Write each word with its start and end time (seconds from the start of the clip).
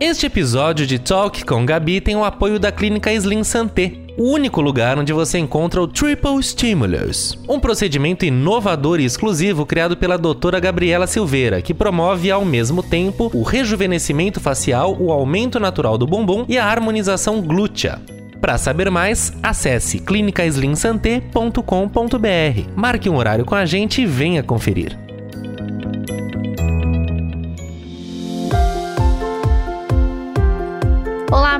Este 0.00 0.26
episódio 0.26 0.86
de 0.86 0.96
Talk 0.96 1.44
com 1.44 1.66
Gabi 1.66 2.00
tem 2.00 2.14
o 2.14 2.22
apoio 2.22 2.60
da 2.60 2.70
Clínica 2.70 3.12
Slim 3.12 3.42
Santé, 3.42 3.94
o 4.16 4.30
único 4.30 4.60
lugar 4.60 4.96
onde 4.96 5.12
você 5.12 5.40
encontra 5.40 5.82
o 5.82 5.88
Triple 5.88 6.40
Stimulus, 6.40 7.36
um 7.48 7.58
procedimento 7.58 8.24
inovador 8.24 9.00
e 9.00 9.04
exclusivo 9.04 9.66
criado 9.66 9.96
pela 9.96 10.16
doutora 10.16 10.60
Gabriela 10.60 11.08
Silveira, 11.08 11.60
que 11.60 11.74
promove 11.74 12.30
ao 12.30 12.44
mesmo 12.44 12.80
tempo 12.80 13.28
o 13.34 13.42
rejuvenescimento 13.42 14.38
facial, 14.38 14.96
o 15.00 15.10
aumento 15.10 15.58
natural 15.58 15.98
do 15.98 16.06
bumbum 16.06 16.44
e 16.48 16.56
a 16.56 16.64
harmonização 16.64 17.42
glútea. 17.42 18.00
Para 18.40 18.56
saber 18.56 18.92
mais, 18.92 19.32
acesse 19.42 19.98
clinicaslimsanté.com.br. 19.98 22.70
Marque 22.76 23.10
um 23.10 23.16
horário 23.16 23.44
com 23.44 23.56
a 23.56 23.66
gente 23.66 24.00
e 24.00 24.06
venha 24.06 24.44
conferir. 24.44 25.07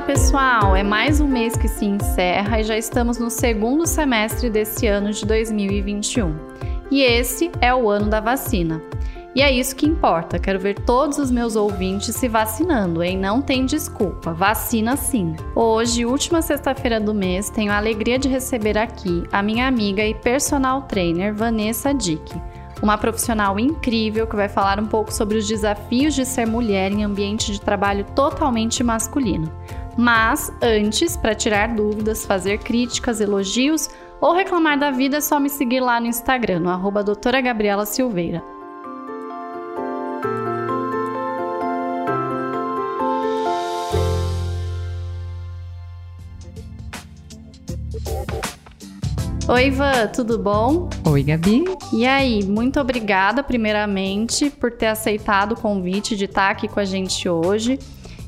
Pessoal! 0.09 0.75
É 0.75 0.81
mais 0.81 1.21
um 1.21 1.27
mês 1.27 1.55
que 1.55 1.67
se 1.67 1.85
encerra 1.85 2.59
e 2.59 2.63
já 2.63 2.75
estamos 2.75 3.19
no 3.19 3.29
segundo 3.29 3.85
semestre 3.85 4.49
desse 4.49 4.87
ano 4.87 5.11
de 5.11 5.23
2021. 5.23 6.35
E 6.89 7.03
esse 7.03 7.51
é 7.61 7.75
o 7.75 7.87
ano 7.87 8.09
da 8.09 8.19
vacina. 8.19 8.81
E 9.35 9.43
é 9.43 9.51
isso 9.51 9.75
que 9.75 9.85
importa. 9.85 10.39
Quero 10.39 10.59
ver 10.59 10.79
todos 10.79 11.19
os 11.19 11.29
meus 11.29 11.55
ouvintes 11.55 12.15
se 12.15 12.27
vacinando, 12.27 13.03
hein? 13.03 13.19
Não 13.19 13.39
tem 13.39 13.67
desculpa. 13.67 14.33
Vacina 14.33 14.97
sim. 14.97 15.35
Hoje, 15.55 16.07
última 16.07 16.41
sexta-feira 16.41 16.99
do 16.99 17.13
mês, 17.13 17.51
tenho 17.51 17.71
a 17.71 17.77
alegria 17.77 18.17
de 18.17 18.27
receber 18.27 18.79
aqui 18.79 19.23
a 19.31 19.43
minha 19.43 19.67
amiga 19.67 20.03
e 20.03 20.15
personal 20.15 20.81
trainer 20.87 21.35
Vanessa 21.35 21.93
Dick 21.93 22.35
uma 22.81 22.97
profissional 22.97 23.59
incrível 23.59 24.25
que 24.25 24.35
vai 24.35 24.47
falar 24.47 24.79
um 24.79 24.85
pouco 24.85 25.13
sobre 25.13 25.37
os 25.37 25.47
desafios 25.47 26.13
de 26.13 26.25
ser 26.25 26.45
mulher 26.45 26.91
em 26.91 27.03
ambiente 27.03 27.51
de 27.51 27.59
trabalho 27.59 28.05
totalmente 28.15 28.83
masculino. 28.83 29.51
Mas 29.97 30.51
antes, 30.61 31.17
para 31.17 31.35
tirar 31.35 31.73
dúvidas, 31.75 32.25
fazer 32.25 32.59
críticas, 32.59 33.19
elogios 33.19 33.89
ou 34.21 34.33
reclamar 34.33 34.77
da 34.77 34.91
vida, 34.91 35.17
é 35.17 35.21
só 35.21 35.39
me 35.39 35.49
seguir 35.49 35.79
lá 35.79 35.99
no 35.99 36.07
Instagram, 36.07 36.59
no 36.59 36.69
arroba 36.69 37.03
doutora 37.03 37.41
Gabriela 37.41 37.85
Silveira. 37.85 38.43
Oi, 49.51 49.65
Ivan, 49.65 50.07
tudo 50.13 50.37
bom? 50.37 50.87
Oi, 51.03 51.23
Gabi. 51.23 51.63
E 51.91 52.05
aí, 52.05 52.43
muito 52.43 52.79
obrigada, 52.79 53.41
primeiramente, 53.41 54.47
por 54.47 54.71
ter 54.71 54.85
aceitado 54.85 55.53
o 55.53 55.59
convite 55.59 56.15
de 56.15 56.25
estar 56.25 56.51
aqui 56.51 56.67
com 56.67 56.79
a 56.79 56.85
gente 56.85 57.27
hoje. 57.27 57.79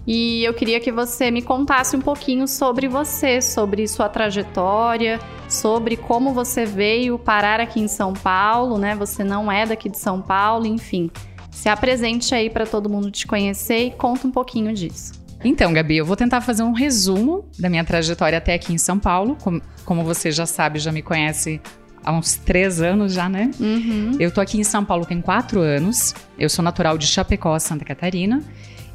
E 0.06 0.44
eu 0.44 0.54
queria 0.54 0.80
que 0.80 0.92
você 0.92 1.30
me 1.30 1.42
contasse 1.42 1.96
um 1.96 2.02
pouquinho 2.02 2.48
sobre 2.48 2.88
você, 2.88 3.42
sobre 3.42 3.88
sua 3.88 4.10
trajetória, 4.10 5.20
sobre 5.48 5.96
como 5.96 6.34
você 6.34 6.66
veio 6.66 7.20
parar 7.20 7.60
aqui 7.60 7.80
em 7.80 7.88
São 7.88 8.14
Paulo, 8.14 8.78
né? 8.78 8.96
Você 8.96 9.24
não 9.24 9.52
é 9.52 9.66
daqui 9.66 9.90
de 9.90 9.98
São 9.98 10.22
Paulo, 10.22 10.66
enfim. 10.66 11.12
Se 11.52 11.70
apresente 11.70 12.34
aí 12.34 12.50
para 12.50 12.66
todo 12.66 12.90
mundo 12.90 13.12
te 13.12 13.28
conhecer 13.28 13.86
e 13.86 13.92
conta 13.92 14.28
um 14.28 14.32
pouquinho 14.32 14.74
disso. 14.74 15.14
Então, 15.44 15.74
Gabi, 15.74 15.98
eu 15.98 16.06
vou 16.06 16.16
tentar 16.16 16.42
fazer 16.42 16.64
um 16.64 16.72
resumo 16.72 17.46
da 17.58 17.70
minha 17.70 17.84
trajetória 17.84 18.38
até 18.38 18.54
aqui 18.54 18.74
em 18.74 18.78
São 18.78 18.98
Paulo. 18.98 19.38
Como, 19.42 19.62
como 19.86 20.04
você 20.04 20.32
já 20.32 20.46
sabe, 20.46 20.80
já 20.80 20.92
me 20.92 21.02
conhece 21.02 21.62
há 22.04 22.12
uns 22.12 22.36
três 22.36 22.82
anos 22.82 23.14
já, 23.14 23.28
né? 23.28 23.52
Uhum. 23.60 24.18
Eu 24.20 24.32
tô 24.32 24.42
aqui 24.42 24.60
em 24.60 24.64
São 24.64 24.86
Paulo 24.86 25.06
tem 25.06 25.22
quatro 25.22 25.60
anos. 25.60 26.14
Eu 26.38 26.50
sou 26.50 26.64
natural 26.64 26.98
de 26.98 27.08
Chapecó, 27.08 27.58
Santa 27.60 27.86
Catarina. 27.86 28.42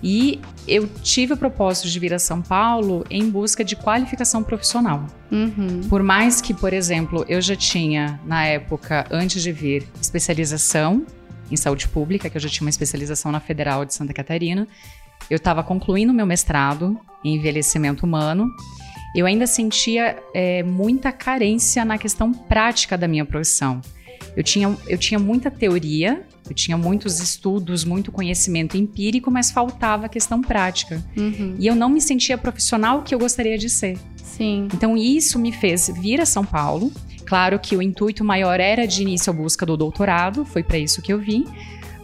E 0.02 0.40
eu 0.68 0.88
tive 1.02 1.32
o 1.32 1.36
propósito 1.36 1.88
de 1.88 1.98
vir 1.98 2.12
a 2.12 2.18
São 2.18 2.42
Paulo 2.42 3.04
em 3.10 3.28
busca 3.30 3.64
de 3.64 3.74
qualificação 3.74 4.42
profissional. 4.42 5.06
Uhum. 5.30 5.80
Por 5.88 6.02
mais 6.02 6.40
que, 6.40 6.52
por 6.52 6.72
exemplo, 6.72 7.24
eu 7.28 7.40
já 7.40 7.56
tinha, 7.56 8.20
na 8.24 8.44
época, 8.44 9.06
antes 9.10 9.42
de 9.42 9.52
vir, 9.52 9.88
especialização 10.00 11.06
em 11.50 11.56
saúde 11.56 11.88
pública, 11.88 12.28
que 12.28 12.36
eu 12.36 12.40
já 12.40 12.48
tinha 12.48 12.66
uma 12.66 12.70
especialização 12.70 13.32
na 13.32 13.40
Federal 13.40 13.84
de 13.84 13.94
Santa 13.94 14.12
Catarina, 14.12 14.66
eu 15.30 15.36
estava 15.36 15.62
concluindo 15.62 16.12
meu 16.12 16.26
mestrado 16.26 16.98
em 17.24 17.36
envelhecimento 17.36 18.04
humano. 18.04 18.48
Eu 19.14 19.26
ainda 19.26 19.46
sentia 19.46 20.16
é, 20.34 20.62
muita 20.62 21.10
carência 21.10 21.84
na 21.84 21.96
questão 21.96 22.32
prática 22.32 22.98
da 22.98 23.08
minha 23.08 23.24
profissão. 23.24 23.80
Eu 24.36 24.44
tinha, 24.44 24.76
eu 24.86 24.98
tinha 24.98 25.18
muita 25.18 25.50
teoria, 25.50 26.22
eu 26.46 26.54
tinha 26.54 26.76
muitos 26.76 27.20
estudos, 27.20 27.84
muito 27.84 28.12
conhecimento 28.12 28.76
empírico, 28.76 29.30
mas 29.30 29.50
faltava 29.50 30.06
a 30.06 30.08
questão 30.10 30.42
prática. 30.42 31.02
Uhum. 31.16 31.56
E 31.58 31.66
eu 31.66 31.74
não 31.74 31.88
me 31.88 32.02
sentia 32.02 32.36
profissional 32.36 33.02
que 33.02 33.14
eu 33.14 33.18
gostaria 33.18 33.56
de 33.56 33.70
ser. 33.70 33.98
Sim. 34.22 34.68
Então 34.74 34.94
isso 34.94 35.38
me 35.38 35.52
fez 35.52 35.90
vir 36.00 36.20
a 36.20 36.26
São 36.26 36.44
Paulo. 36.44 36.92
Claro 37.24 37.58
que 37.58 37.74
o 37.74 37.80
intuito 37.80 38.22
maior 38.22 38.60
era 38.60 38.86
de 38.86 39.02
início 39.02 39.30
a 39.30 39.32
busca 39.32 39.64
do 39.64 39.76
doutorado, 39.76 40.44
foi 40.44 40.62
para 40.62 40.78
isso 40.78 41.00
que 41.00 41.12
eu 41.12 41.18
vim. 41.18 41.46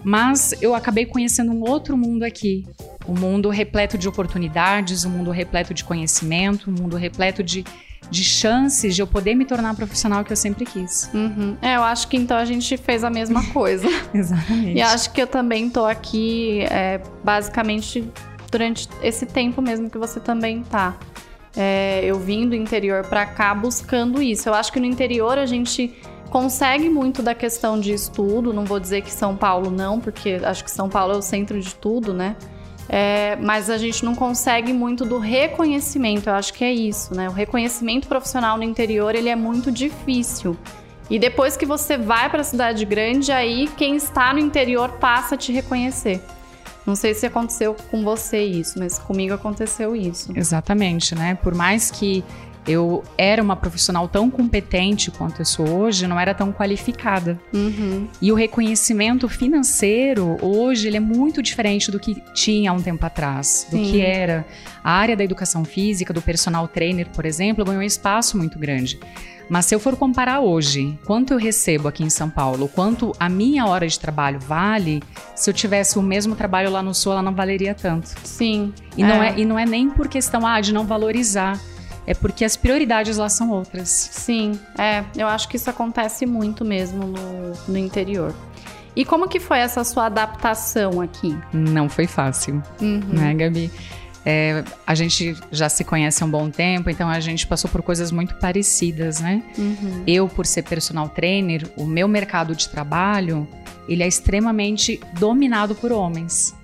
Mas 0.03 0.54
eu 0.60 0.75
acabei 0.75 1.06
conhecendo 1.06 1.53
um 1.53 1.60
outro 1.69 1.97
mundo 1.97 2.25
aqui, 2.25 2.66
um 3.06 3.15
mundo 3.15 3.50
repleto 3.50 3.97
de 3.98 4.09
oportunidades, 4.09 5.04
um 5.04 5.10
mundo 5.10 5.31
repleto 5.31 5.72
de 5.72 5.84
conhecimento, 5.84 6.71
um 6.71 6.75
mundo 6.75 6.97
repleto 6.97 7.42
de, 7.42 7.65
de 8.12 8.22
chances 8.22 8.94
de 8.94 9.00
eu 9.00 9.06
poder 9.06 9.34
me 9.34 9.46
tornar 9.46 9.74
profissional 9.74 10.22
que 10.22 10.30
eu 10.30 10.36
sempre 10.36 10.66
quis. 10.66 11.10
Uhum. 11.14 11.56
É, 11.62 11.76
eu 11.76 11.82
acho 11.82 12.06
que 12.08 12.16
então 12.16 12.36
a 12.36 12.44
gente 12.44 12.76
fez 12.76 13.02
a 13.02 13.08
mesma 13.08 13.42
coisa. 13.52 13.88
Exatamente. 14.12 14.76
E 14.76 14.82
acho 14.82 15.10
que 15.12 15.22
eu 15.22 15.26
também 15.26 15.70
tô 15.70 15.86
aqui, 15.86 16.60
é, 16.70 17.00
basicamente, 17.24 18.06
durante 18.50 18.86
esse 19.02 19.24
tempo 19.24 19.62
mesmo 19.62 19.88
que 19.88 19.96
você 19.96 20.20
também 20.20 20.62
tá. 20.62 20.94
É, 21.56 22.04
eu 22.04 22.18
vim 22.18 22.46
do 22.46 22.54
interior 22.54 23.02
para 23.06 23.24
cá 23.24 23.54
buscando 23.54 24.22
isso. 24.22 24.46
Eu 24.46 24.54
acho 24.54 24.70
que 24.70 24.78
no 24.78 24.86
interior 24.86 25.38
a 25.38 25.46
gente 25.46 25.98
consegue 26.28 26.90
muito 26.90 27.22
da 27.22 27.34
questão 27.34 27.80
de 27.80 27.94
estudo. 27.94 28.52
Não 28.52 28.66
vou 28.66 28.78
dizer 28.78 29.00
que 29.00 29.10
São 29.10 29.34
Paulo 29.34 29.70
não, 29.70 29.98
porque 29.98 30.38
acho 30.44 30.62
que 30.62 30.70
São 30.70 30.88
Paulo 30.88 31.14
é 31.14 31.16
o 31.16 31.22
centro 31.22 31.58
de 31.58 31.74
tudo, 31.74 32.12
né? 32.12 32.36
É, 32.88 33.37
mas 33.37 33.70
a 33.70 33.78
gente 33.78 34.04
não 34.04 34.15
consegue 34.15 34.72
muito 34.72 35.04
do 35.04 35.19
reconhecimento. 35.19 36.28
Eu 36.28 36.34
acho 36.34 36.53
que 36.53 36.65
é 36.65 36.72
isso, 36.72 37.15
né? 37.15 37.28
O 37.28 37.32
reconhecimento 37.32 38.09
profissional 38.09 38.56
no 38.56 38.65
interior 38.65 39.15
ele 39.15 39.28
é 39.28 39.37
muito 39.37 39.70
difícil. 39.70 40.56
E 41.09 41.19
depois 41.19 41.56
que 41.56 41.66
você 41.66 41.97
vai 41.97 42.31
para 42.31 42.41
a 42.41 42.44
cidade 42.44 42.84
grande, 42.84 43.32
aí 43.32 43.69
quem 43.76 43.97
está 43.97 44.32
no 44.32 44.38
interior 44.38 44.92
passa 44.92 45.34
a 45.34 45.38
te 45.38 45.53
reconhecer. 45.53 46.22
Não 46.87 46.97
sei 46.97 47.15
se 47.15 47.26
aconteceu 47.26 47.76
com 47.91 48.03
você 48.03 48.42
isso, 48.42 48.78
mas 48.78 48.98
comigo 48.98 49.34
aconteceu 49.34 49.94
isso. 49.94 50.32
Exatamente, 50.34 51.15
né? 51.15 51.37
Por 51.37 51.54
mais 51.54 51.91
que 51.91 52.25
eu 52.66 53.03
era 53.18 53.42
uma 53.42 53.56
profissional 53.56 54.09
tão 54.09 54.30
competente 54.30 55.10
quanto 55.10 55.41
eu 55.41 55.44
sou 55.44 55.68
hoje, 55.68 56.06
não 56.06 56.18
era 56.18 56.34
tão 56.34 56.53
qualificada. 56.53 57.38
Uhum. 57.53 58.06
E 58.20 58.30
o 58.30 58.34
reconhecimento 58.34 59.28
financeiro 59.28 60.36
hoje 60.41 60.86
ele 60.86 60.97
é 60.97 61.00
muito 61.00 61.42
diferente 61.42 61.91
do 61.91 61.98
que 61.98 62.22
tinha 62.32 62.70
há 62.70 62.74
um 62.74 62.80
tempo 62.80 63.04
atrás, 63.04 63.66
Sim. 63.68 63.76
do 63.76 63.91
que 63.91 64.00
era. 64.00 64.47
A 64.82 64.92
área 64.92 65.16
da 65.16 65.24
educação 65.24 65.64
física, 65.64 66.12
do 66.12 66.22
personal 66.22 66.66
trainer, 66.68 67.09
por 67.10 67.24
exemplo, 67.24 67.64
ganhou 67.64 67.80
um 67.80 67.84
espaço 67.84 68.36
muito 68.36 68.59
grande. 68.59 68.98
Mas 69.48 69.66
se 69.66 69.74
eu 69.74 69.80
for 69.80 69.97
comparar 69.97 70.41
hoje, 70.41 70.98
quanto 71.04 71.34
eu 71.34 71.38
recebo 71.38 71.88
aqui 71.88 72.03
em 72.03 72.08
São 72.08 72.30
Paulo, 72.30 72.68
quanto 72.68 73.12
a 73.20 73.28
minha 73.28 73.66
hora 73.66 73.86
de 73.86 73.98
trabalho 73.98 74.41
vale, 74.41 75.03
se 75.34 75.50
eu 75.50 75.53
tivesse 75.53 75.98
o 75.98 76.03
mesmo 76.03 76.34
trabalho 76.34 76.70
lá 76.70 76.82
no 76.82 76.94
Sul, 76.94 77.12
ela 77.12 77.22
não 77.22 77.34
valeria 77.34 77.74
tanto. 77.74 78.08
Sim. 78.24 78.72
E, 78.97 79.03
é. 79.03 79.06
Não, 79.06 79.22
é, 79.22 79.38
e 79.38 79.44
não 79.44 79.58
é 79.58 79.66
nem 79.66 79.91
por 79.91 80.08
questão 80.08 80.47
ah, 80.47 80.60
de 80.60 80.72
não 80.72 80.86
valorizar 80.86 81.60
é 82.07 82.15
porque 82.15 82.45
as 82.45 82.57
prioridades 82.57 83.16
lá 83.16 83.28
são 83.28 83.51
outras. 83.51 83.89
Sim, 83.89 84.59
é. 84.78 85.04
Eu 85.16 85.28
acho 85.28 85.49
que 85.49 85.57
isso 85.57 85.71
acontece 85.71 86.27
muito 86.27 86.65
mesmo 86.65 87.07
no, 87.07 87.53
no 87.69 87.78
interior. 87.78 88.34
E 88.95 89.04
como 89.04 89.28
que 89.28 89.41
foi 89.41 89.59
essa 89.59 89.83
sua 89.84 90.07
adaptação 90.07 91.01
aqui? 91.01 91.37
Não 91.53 91.89
foi 91.89 92.07
fácil, 92.07 92.63
uhum. 92.81 93.01
né, 93.09 93.34
Gabi? 93.34 93.71
É, 94.25 94.63
a 94.87 94.95
gente 94.95 95.37
já 95.51 95.69
se 95.69 95.83
conhece 95.83 96.22
há 96.22 96.27
um 96.27 96.31
bom 96.31 96.49
tempo, 96.49 96.89
então 96.91 97.09
a 97.09 97.19
gente 97.19 97.47
passou 97.47 97.69
por 97.69 97.83
coisas 97.83 98.13
muito 98.13 98.37
parecidas, 98.37 99.21
né? 99.21 99.43
Uhum. 99.59 100.04
Eu, 100.07 100.28
por 100.28 100.47
ser 100.47 100.63
personal 100.63 101.09
trainer, 101.09 101.69
o 101.77 101.84
meu 101.84 102.07
mercado 102.07 102.54
de 102.54 102.69
trabalho 102.69 103.49
ele 103.89 104.03
é 104.03 104.07
extremamente 104.07 105.01
dominado 105.19 105.75
por 105.75 105.91
homens, 105.91 106.54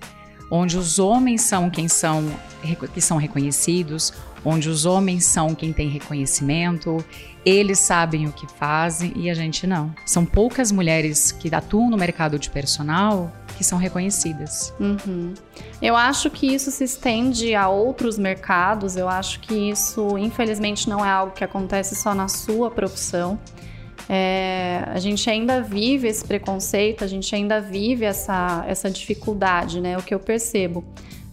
onde 0.51 0.77
os 0.77 0.99
homens 0.99 1.43
são 1.43 1.69
quem 1.69 1.89
são 1.89 2.25
que 2.93 3.01
são 3.01 3.17
reconhecidos, 3.17 4.13
onde 4.45 4.69
os 4.69 4.87
homens 4.87 5.25
são 5.25 5.55
quem 5.55 5.73
tem 5.73 5.89
reconhecimento, 5.89 7.05
eles 7.45 7.79
sabem 7.79 8.27
o 8.27 8.33
que 8.33 8.47
fazem 8.47 9.13
e 9.17 9.31
a 9.31 9.35
gente 9.35 9.67
não. 9.67 9.95
São 10.05 10.25
poucas 10.25 10.71
mulheres 10.71 11.33
que 11.33 11.55
atuam 11.55 11.91
no 11.91 11.97
mercado 11.97 12.39
de 12.39 12.51
personal 12.51 13.33
que 13.57 13.65
são 13.65 13.77
reconhecidas. 13.77 14.73
Uhum. 14.79 15.35
Eu 15.83 15.97
acho 15.97 16.31
que 16.31 16.47
isso 16.47 16.71
se 16.71 16.85
estende 16.85 17.55
a 17.55 17.69
outros 17.69 18.17
mercados. 18.17 18.97
Eu 18.97 19.09
acho 19.09 19.41
que 19.41 19.55
isso, 19.55 20.17
infelizmente, 20.17 20.89
não 20.89 21.05
é 21.05 21.11
algo 21.11 21.33
que 21.33 21.43
acontece 21.43 21.97
só 21.97 22.15
na 22.15 22.29
sua 22.29 22.71
profissão. 22.71 23.39
É, 24.09 24.85
a 24.87 24.99
gente 25.01 25.29
ainda 25.29 25.61
vive 25.61 26.09
esse 26.09 26.25
preconceito, 26.25 27.05
a 27.05 27.07
gente 27.07 27.35
ainda 27.35 27.61
vive 27.61 28.05
essa, 28.05 28.65
essa 28.67 28.89
dificuldade, 28.91 29.81
né? 29.81 29.99
O 29.99 30.03
que 30.03 30.15
eu 30.15 30.21
percebo. 30.21 30.85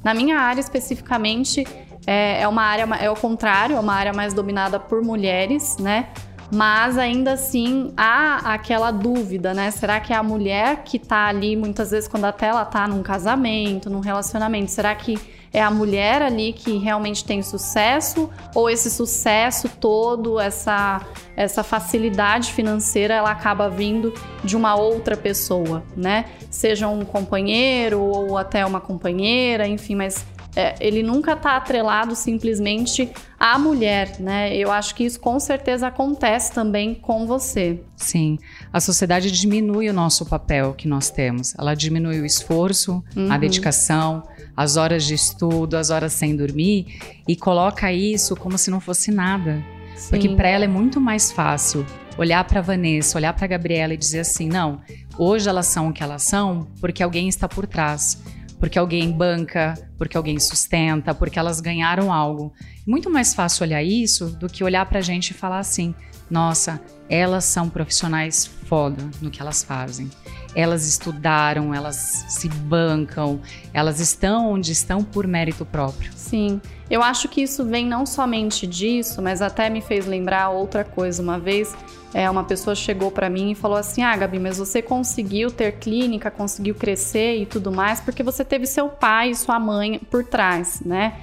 Na 0.03 0.13
minha 0.13 0.37
área 0.37 0.61
especificamente, 0.61 1.65
é, 2.05 2.41
é 2.41 2.47
uma 2.47 2.63
área, 2.63 2.87
é 2.99 3.09
o 3.09 3.15
contrário, 3.15 3.75
é 3.75 3.79
uma 3.79 3.93
área 3.93 4.13
mais 4.13 4.33
dominada 4.33 4.79
por 4.79 5.01
mulheres, 5.01 5.77
né? 5.77 6.09
Mas 6.51 6.97
ainda 6.97 7.33
assim 7.33 7.91
há 7.97 8.53
aquela 8.53 8.91
dúvida, 8.91 9.53
né? 9.53 9.71
Será 9.71 9.99
que 9.99 10.13
é 10.13 10.15
a 10.15 10.23
mulher 10.23 10.83
que 10.83 10.99
tá 10.99 11.25
ali, 11.25 11.55
muitas 11.55 11.91
vezes, 11.91 12.07
quando 12.07 12.25
até 12.25 12.47
ela 12.47 12.63
tá 12.63 12.87
num 12.87 13.01
casamento, 13.01 13.89
num 13.89 13.99
relacionamento, 13.99 14.69
será 14.69 14.93
que 14.93 15.19
é 15.51 15.61
a 15.61 15.71
mulher 15.71 16.21
ali 16.21 16.51
que 16.51 16.77
realmente 16.77 17.23
tem 17.23 17.41
sucesso 17.41 18.29
ou 18.53 18.69
esse 18.69 18.91
sucesso 18.91 19.69
todo, 19.79 20.39
essa 20.39 21.01
essa 21.35 21.63
facilidade 21.63 22.53
financeira, 22.53 23.13
ela 23.13 23.29
acaba 23.29 23.69
vindo 23.69 24.13
de 24.41 24.55
uma 24.55 24.75
outra 24.75 25.17
pessoa, 25.17 25.83
né? 25.95 26.25
Seja 26.49 26.87
um 26.87 27.03
companheiro 27.03 27.99
ou 28.01 28.37
até 28.37 28.65
uma 28.65 28.79
companheira, 28.79 29.67
enfim, 29.67 29.95
mas 29.95 30.25
é, 30.55 30.75
ele 30.79 31.03
nunca 31.03 31.33
está 31.33 31.57
atrelado 31.57 32.15
simplesmente 32.15 33.11
à 33.37 33.59
mulher, 33.59 34.19
né? 34.19 34.55
Eu 34.55 34.71
acho 34.71 34.95
que 34.95 35.03
isso 35.03 35.19
com 35.19 35.39
certeza 35.39 35.87
acontece 35.87 36.53
também 36.53 36.95
com 36.95 37.27
você. 37.27 37.81
Sim, 37.97 38.39
a 38.71 38.79
sociedade 38.79 39.29
diminui 39.29 39.89
o 39.89 39.93
nosso 39.93 40.25
papel 40.25 40.73
que 40.73 40.87
nós 40.87 41.09
temos. 41.09 41.53
Ela 41.57 41.73
diminui 41.73 42.21
o 42.21 42.25
esforço, 42.25 43.03
uhum. 43.15 43.31
a 43.31 43.37
dedicação, 43.37 44.23
as 44.55 44.77
horas 44.77 45.03
de 45.03 45.13
estudo, 45.13 45.75
as 45.75 45.89
horas 45.89 46.13
sem 46.13 46.35
dormir 46.35 46.99
e 47.27 47.35
coloca 47.35 47.91
isso 47.91 48.35
como 48.35 48.57
se 48.57 48.71
não 48.71 48.79
fosse 48.79 49.11
nada. 49.11 49.61
Sim. 49.95 50.09
Porque 50.09 50.29
para 50.29 50.47
ela 50.47 50.63
é 50.63 50.67
muito 50.67 51.01
mais 51.01 51.31
fácil 51.31 51.85
olhar 52.17 52.43
para 52.45 52.61
Vanessa, 52.61 53.17
olhar 53.17 53.33
para 53.33 53.47
Gabriela 53.47 53.93
e 53.93 53.97
dizer 53.97 54.19
assim: 54.21 54.47
não, 54.47 54.79
hoje 55.17 55.49
elas 55.49 55.65
são 55.67 55.89
o 55.89 55.93
que 55.93 56.01
elas 56.01 56.23
são 56.23 56.67
porque 56.79 57.03
alguém 57.03 57.27
está 57.27 57.47
por 57.47 57.67
trás 57.67 58.21
porque 58.59 58.79
alguém 58.79 59.11
banca, 59.11 59.73
porque 59.97 60.17
alguém 60.17 60.39
sustenta, 60.39 61.13
porque 61.13 61.37
elas 61.39 61.59
ganharam 61.59 62.11
algo. 62.11 62.53
Muito 62.87 63.09
mais 63.09 63.33
fácil 63.33 63.63
olhar 63.63 63.83
isso 63.83 64.27
do 64.27 64.47
que 64.47 64.63
olhar 64.63 64.85
para 64.85 64.99
a 64.99 65.01
gente 65.01 65.31
e 65.31 65.33
falar 65.33 65.59
assim: 65.59 65.93
nossa, 66.29 66.81
elas 67.09 67.45
são 67.45 67.69
profissionais 67.69 68.45
foda 68.45 69.03
no 69.21 69.29
que 69.29 69.41
elas 69.41 69.63
fazem. 69.63 70.09
Elas 70.55 70.87
estudaram, 70.87 71.73
elas 71.73 72.25
se 72.29 72.47
bancam, 72.47 73.41
elas 73.73 73.99
estão 73.99 74.51
onde 74.51 74.71
estão 74.71 75.03
por 75.03 75.27
mérito 75.27 75.65
próprio. 75.65 76.11
Sim, 76.15 76.61
eu 76.89 77.03
acho 77.03 77.27
que 77.27 77.41
isso 77.41 77.65
vem 77.65 77.85
não 77.85 78.05
somente 78.05 78.65
disso, 78.65 79.21
mas 79.21 79.41
até 79.41 79.69
me 79.69 79.81
fez 79.81 80.05
lembrar 80.05 80.49
outra 80.49 80.83
coisa. 80.83 81.21
Uma 81.21 81.37
vez 81.37 81.75
é, 82.15 82.29
uma 82.29 82.45
pessoa 82.45 82.73
chegou 82.73 83.11
para 83.11 83.29
mim 83.29 83.51
e 83.51 83.55
falou 83.55 83.77
assim: 83.77 84.01
Ah, 84.01 84.15
Gabi, 84.15 84.39
mas 84.39 84.57
você 84.57 84.81
conseguiu 84.81 85.51
ter 85.51 85.73
clínica, 85.73 86.31
conseguiu 86.31 86.73
crescer 86.73 87.41
e 87.41 87.45
tudo 87.45 87.73
mais, 87.73 87.99
porque 87.99 88.23
você 88.23 88.45
teve 88.45 88.65
seu 88.65 88.87
pai 88.87 89.31
e 89.31 89.35
sua 89.35 89.59
mãe 89.59 89.99
por 90.09 90.23
trás, 90.23 90.81
né? 90.85 91.15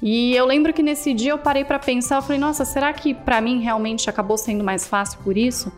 E 0.00 0.36
eu 0.36 0.46
lembro 0.46 0.72
que 0.72 0.84
nesse 0.84 1.12
dia 1.12 1.32
eu 1.32 1.38
parei 1.38 1.64
para 1.64 1.80
pensar, 1.80 2.16
eu 2.16 2.22
falei: 2.22 2.38
Nossa, 2.38 2.64
será 2.64 2.92
que 2.92 3.12
para 3.12 3.40
mim 3.40 3.60
realmente 3.60 4.08
acabou 4.08 4.38
sendo 4.38 4.62
mais 4.62 4.86
fácil 4.86 5.18
por 5.24 5.36
isso? 5.36 5.72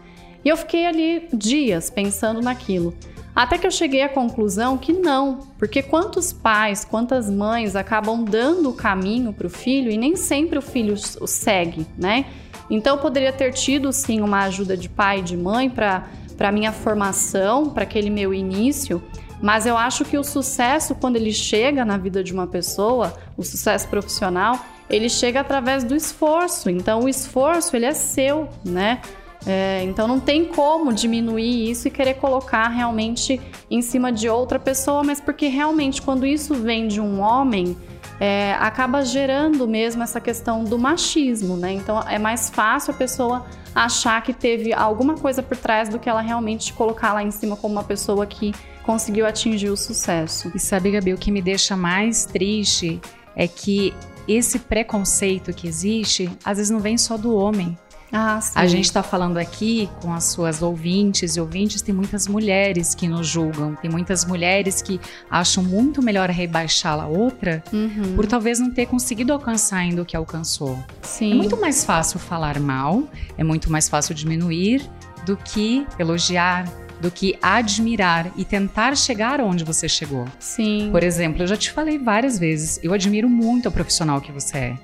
E 0.45 0.51
eu 0.51 0.57
fiquei 0.57 0.85
ali 0.85 1.27
dias 1.33 1.89
pensando 1.89 2.43
naquilo. 2.43 2.95
Até 3.35 3.57
que 3.57 3.67
eu 3.67 3.71
cheguei 3.71 4.03
à 4.03 4.09
conclusão 4.09 4.77
que 4.77 4.93
não, 4.93 5.47
porque 5.59 5.83
quantos 5.83 6.31
pais, 6.31 6.85
quantas 6.85 7.31
mães 7.31 7.75
acabam 7.75 8.23
dando 8.23 8.69
o 8.69 8.75
caminho 8.75 9.33
para 9.33 9.47
o 9.47 9.51
filho 9.51 9.91
e 9.91 9.97
nem 9.97 10.15
sempre 10.15 10.59
o 10.59 10.63
filho 10.63 10.95
o 11.23 11.27
segue, 11.27 11.87
né? 11.97 12.27
Então 12.71 12.99
poderia 12.99 13.33
ter 13.33 13.53
tido 13.53 13.93
sim 13.93 14.21
uma 14.21 14.45
ajuda 14.45 14.77
de 14.77 14.89
pai 14.89 15.21
e 15.21 15.23
de 15.23 15.37
mãe 15.37 15.69
para 15.71 16.07
para 16.37 16.53
minha 16.53 16.71
formação, 16.71 17.69
para 17.69 17.83
aquele 17.83 18.09
meu 18.09 18.33
início, 18.33 19.03
mas 19.43 19.67
eu 19.67 19.77
acho 19.77 20.05
que 20.05 20.17
o 20.17 20.23
sucesso 20.23 20.95
quando 20.95 21.17
ele 21.17 21.33
chega 21.33 21.85
na 21.85 21.97
vida 21.97 22.23
de 22.23 22.33
uma 22.33 22.47
pessoa, 22.47 23.13
o 23.37 23.43
sucesso 23.43 23.89
profissional, 23.89 24.57
ele 24.89 25.09
chega 25.09 25.41
através 25.41 25.83
do 25.83 25.97
esforço. 25.97 26.71
Então 26.71 27.01
o 27.01 27.09
esforço 27.09 27.75
ele 27.75 27.87
é 27.87 27.93
seu, 27.93 28.49
né? 28.65 29.01
É, 29.47 29.83
então 29.85 30.09
não 30.09 30.19
tem 30.19 30.45
como 30.45 30.93
diminuir 30.93 31.71
isso 31.71 31.89
e 31.89 31.91
querer 31.91 32.15
colocar 32.15 32.69
realmente 32.69 33.41
em 33.71 33.81
cima 33.81 34.13
de 34.13 34.29
outra 34.29 34.59
pessoa, 34.59 35.03
mas 35.03 35.21
porque 35.21 35.47
realmente 35.47 36.03
quando 36.03 36.27
isso 36.27 36.55
vem 36.55 36.89
de 36.89 37.01
um 37.01 37.21
homem, 37.21 37.77
é, 38.21 38.55
acaba 38.55 39.05
gerando 39.05 39.67
mesmo 39.69 40.03
essa 40.03 40.21
questão 40.21 40.65
do 40.65 40.79
machismo, 40.79 41.57
né? 41.57 41.73
Então 41.73 42.01
é 42.03 42.19
mais 42.19 42.51
fácil 42.51 42.93
a 42.93 42.97
pessoa 42.97 43.47
achar 43.75 44.21
que 44.23 44.33
teve 44.33 44.73
alguma 44.73 45.15
coisa 45.15 45.43
por 45.43 45.57
trás 45.57 45.89
do 45.89 45.99
que 45.99 46.09
ela 46.09 46.21
realmente 46.21 46.73
colocar 46.73 47.13
lá 47.13 47.23
em 47.23 47.31
cima 47.31 47.57
como 47.57 47.75
uma 47.75 47.85
pessoa 47.85 48.27
que 48.27 48.53
conseguiu 48.83 49.27
atingir 49.27 49.69
o 49.69 49.77
sucesso. 49.77 50.51
E 50.55 50.59
sabe, 50.59 50.91
Gabi, 50.91 51.13
o 51.13 51.19
que 51.19 51.31
me 51.31 51.43
deixa 51.43 51.77
mais 51.77 52.25
triste 52.25 53.01
é 53.37 53.47
que 53.47 53.95
esse 54.27 54.59
preconceito 54.59 55.53
que 55.53 55.69
existe, 55.69 56.29
às 56.45 56.59
vezes 56.59 56.71
não 56.71 56.81
vem 56.81 56.99
só 56.99 57.17
do 57.17 57.35
homem, 57.35 57.79
ah, 58.13 58.41
a 58.55 58.67
gente 58.67 58.87
está 58.87 59.03
falando 59.03 59.37
aqui 59.37 59.89
com 60.01 60.13
as 60.13 60.25
suas 60.25 60.63
ouvintes 60.63 61.37
e 61.37 61.41
ouvintes, 61.41 61.83
tem 61.83 61.95
muitas 61.95 62.27
mulheres 62.27 62.95
que 62.95 63.07
nos 63.07 63.27
julgam, 63.27 63.75
tem 63.77 63.91
muitas 63.91 64.25
mulheres 64.25 64.81
que 64.81 64.99
acham 65.31 65.63
muito 65.63 66.03
melhor 66.03 66.31
rebaixar 66.31 66.99
a 66.99 67.07
outra 67.07 67.63
uhum. 67.73 68.17
por 68.17 68.27
talvez 68.27 68.59
não 68.59 68.71
ter 68.71 68.87
conseguido 68.87 69.33
alcançar 69.33 69.79
ainda 69.79 70.03
o 70.03 70.05
que 70.05 70.17
alcançou. 70.17 70.83
Sim. 71.03 71.33
É 71.33 71.35
muito 71.35 71.57
mais 71.61 71.85
fácil 71.85 72.19
falar 72.19 72.59
mal, 72.59 73.05
é 73.37 73.45
muito 73.45 73.71
mais 73.71 73.89
fácil 73.89 74.15
diminuir 74.15 74.89
do 75.27 75.37
que 75.37 75.87
elogiar, 75.99 76.65
do 77.01 77.11
que 77.11 77.39
admirar 77.43 78.31
e 78.37 78.45
tentar 78.45 78.97
chegar 78.97 79.41
onde 79.41 79.65
você 79.65 79.89
chegou. 79.89 80.25
Sim. 80.39 80.89
Por 80.91 81.03
exemplo, 81.03 81.43
eu 81.43 81.47
já 81.47 81.57
te 81.57 81.71
falei 81.71 81.99
várias 81.99 82.39
vezes, 82.39 82.81
eu 82.83 82.93
admiro 82.93 83.29
muito 83.29 83.69
a 83.69 83.71
profissional 83.71 84.21
que 84.21 84.33
você 84.33 84.59
é. 84.59 84.77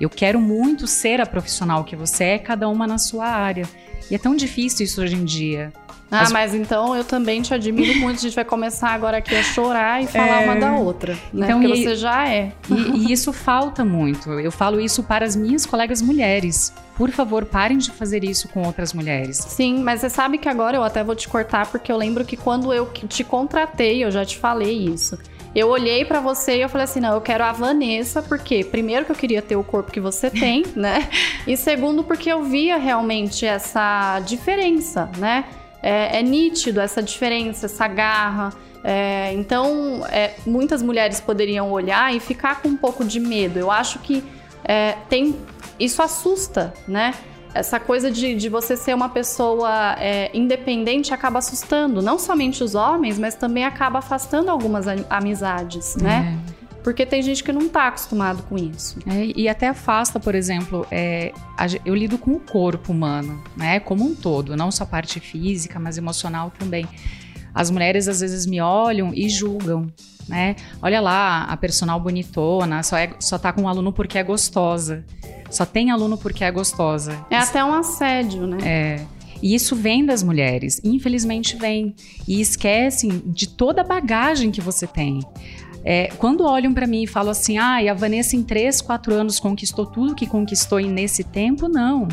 Eu 0.00 0.08
quero 0.08 0.40
muito 0.40 0.86
ser 0.86 1.20
a 1.20 1.26
profissional 1.26 1.84
que 1.84 1.96
você 1.96 2.24
é, 2.24 2.38
cada 2.38 2.68
uma 2.68 2.86
na 2.86 2.98
sua 2.98 3.26
área. 3.26 3.68
E 4.10 4.14
é 4.14 4.18
tão 4.18 4.34
difícil 4.36 4.84
isso 4.84 5.02
hoje 5.02 5.16
em 5.16 5.24
dia. 5.24 5.72
Ah, 6.10 6.22
As... 6.22 6.32
mas 6.32 6.54
então 6.54 6.96
eu 6.96 7.04
também 7.04 7.42
te 7.42 7.52
admiro 7.52 7.98
muito. 8.00 8.18
A 8.18 8.22
gente 8.22 8.34
vai 8.34 8.44
começar 8.44 8.90
agora 8.90 9.18
aqui 9.18 9.34
a 9.34 9.42
chorar 9.42 10.02
e 10.02 10.06
falar 10.06 10.42
é... 10.42 10.44
uma 10.44 10.56
da 10.56 10.72
outra, 10.74 11.12
né? 11.32 11.46
Então, 11.46 11.60
Porque 11.60 11.78
e... 11.78 11.84
você 11.84 11.96
já 11.96 12.26
é. 12.28 12.52
E, 12.70 13.08
e 13.08 13.12
isso 13.12 13.32
falta 13.32 13.84
muito. 13.84 14.30
Eu 14.32 14.50
falo 14.50 14.80
isso 14.80 15.02
para 15.02 15.24
as 15.24 15.36
minhas 15.36 15.66
colegas 15.66 16.00
mulheres. 16.00 16.72
Por 16.96 17.10
favor, 17.10 17.44
parem 17.44 17.78
de 17.78 17.90
fazer 17.90 18.24
isso 18.24 18.48
com 18.48 18.62
outras 18.62 18.92
mulheres. 18.92 19.36
Sim, 19.36 19.82
mas 19.82 20.00
você 20.00 20.10
sabe 20.10 20.38
que 20.38 20.48
agora 20.48 20.76
eu 20.76 20.82
até 20.82 21.04
vou 21.04 21.14
te 21.14 21.28
cortar, 21.28 21.66
porque 21.66 21.92
eu 21.92 21.96
lembro 21.96 22.24
que 22.24 22.36
quando 22.36 22.72
eu 22.72 22.86
te 22.86 23.22
contratei, 23.22 24.02
eu 24.02 24.10
já 24.10 24.24
te 24.24 24.38
falei 24.38 24.88
isso. 24.88 25.18
Eu 25.54 25.68
olhei 25.68 26.04
para 26.04 26.20
você 26.20 26.58
e 26.58 26.60
eu 26.60 26.68
falei 26.68 26.84
assim: 26.84 27.00
não, 27.00 27.14
eu 27.14 27.20
quero 27.20 27.44
a 27.44 27.52
Vanessa, 27.52 28.22
porque 28.22 28.64
primeiro 28.64 29.04
que 29.04 29.12
eu 29.12 29.16
queria 29.16 29.42
ter 29.42 29.56
o 29.56 29.64
corpo 29.64 29.90
que 29.90 30.00
você 30.00 30.30
tem, 30.30 30.64
né? 30.76 31.08
E 31.46 31.56
segundo, 31.56 32.04
porque 32.04 32.30
eu 32.30 32.44
via 32.44 32.76
realmente 32.76 33.46
essa 33.46 34.20
diferença, 34.20 35.10
né? 35.18 35.44
É, 35.82 36.18
é 36.18 36.22
nítido 36.22 36.80
essa 36.80 37.02
diferença, 37.02 37.66
essa 37.66 37.86
garra. 37.86 38.52
É, 38.84 39.32
então, 39.34 40.04
é, 40.10 40.34
muitas 40.46 40.82
mulheres 40.82 41.20
poderiam 41.20 41.70
olhar 41.70 42.14
e 42.14 42.20
ficar 42.20 42.62
com 42.62 42.68
um 42.68 42.76
pouco 42.76 43.04
de 43.04 43.18
medo. 43.18 43.58
Eu 43.58 43.70
acho 43.70 43.98
que 43.98 44.22
é, 44.64 44.96
tem 45.08 45.36
isso 45.78 46.02
assusta, 46.02 46.74
né? 46.86 47.14
Essa 47.58 47.80
coisa 47.80 48.10
de, 48.10 48.34
de 48.36 48.48
você 48.48 48.76
ser 48.76 48.94
uma 48.94 49.08
pessoa 49.08 49.96
é, 49.98 50.30
independente 50.32 51.12
acaba 51.12 51.40
assustando 51.40 52.00
não 52.00 52.18
somente 52.18 52.62
os 52.62 52.74
homens, 52.74 53.18
mas 53.18 53.34
também 53.34 53.64
acaba 53.64 53.98
afastando 53.98 54.50
algumas 54.50 54.86
amizades, 55.10 55.96
né? 55.96 56.38
É. 56.54 56.58
Porque 56.82 57.04
tem 57.04 57.20
gente 57.20 57.42
que 57.42 57.52
não 57.52 57.62
está 57.62 57.88
acostumado 57.88 58.44
com 58.44 58.56
isso. 58.56 58.98
É, 59.06 59.32
e 59.36 59.48
até 59.48 59.68
afasta, 59.68 60.20
por 60.20 60.34
exemplo, 60.34 60.86
é, 60.90 61.32
eu 61.84 61.94
lido 61.94 62.16
com 62.16 62.32
o 62.32 62.40
corpo 62.40 62.92
humano, 62.92 63.42
né? 63.56 63.80
Como 63.80 64.04
um 64.04 64.14
todo, 64.14 64.56
não 64.56 64.70
só 64.70 64.84
a 64.84 64.86
parte 64.86 65.18
física, 65.18 65.78
mas 65.78 65.98
emocional 65.98 66.52
também. 66.56 66.88
As 67.52 67.70
mulheres 67.70 68.06
às 68.06 68.20
vezes 68.20 68.46
me 68.46 68.60
olham 68.60 69.12
e 69.12 69.28
julgam, 69.28 69.92
né? 70.28 70.54
Olha 70.80 71.00
lá, 71.00 71.44
a 71.44 71.56
personal 71.56 71.98
bonitona, 71.98 72.82
só, 72.84 72.96
é, 72.96 73.10
só 73.18 73.36
tá 73.36 73.52
com 73.52 73.62
um 73.62 73.68
aluno 73.68 73.92
porque 73.92 74.16
é 74.16 74.22
gostosa. 74.22 75.04
Só 75.50 75.64
tem 75.64 75.90
aluno 75.90 76.18
porque 76.18 76.44
é 76.44 76.50
gostosa. 76.50 77.24
É 77.30 77.36
até 77.36 77.64
um 77.64 77.72
assédio, 77.72 78.46
né? 78.46 78.58
É. 78.62 79.18
E 79.42 79.54
isso 79.54 79.76
vem 79.76 80.04
das 80.04 80.22
mulheres, 80.22 80.80
infelizmente 80.82 81.56
vem. 81.56 81.94
E 82.26 82.40
esquecem 82.40 83.22
de 83.26 83.48
toda 83.48 83.82
a 83.82 83.84
bagagem 83.84 84.50
que 84.50 84.60
você 84.60 84.86
tem. 84.86 85.20
É, 85.84 86.08
quando 86.18 86.44
olham 86.44 86.74
para 86.74 86.86
mim 86.86 87.04
e 87.04 87.06
falam 87.06 87.30
assim, 87.30 87.56
ah, 87.56 87.82
e 87.82 87.88
a 87.88 87.94
Vanessa 87.94 88.36
em 88.36 88.42
3, 88.42 88.80
4 88.80 89.14
anos 89.14 89.38
conquistou 89.38 89.86
tudo 89.86 90.14
que 90.14 90.26
conquistou 90.26 90.80
e 90.80 90.88
nesse 90.88 91.22
tempo, 91.22 91.68
não. 91.68 92.08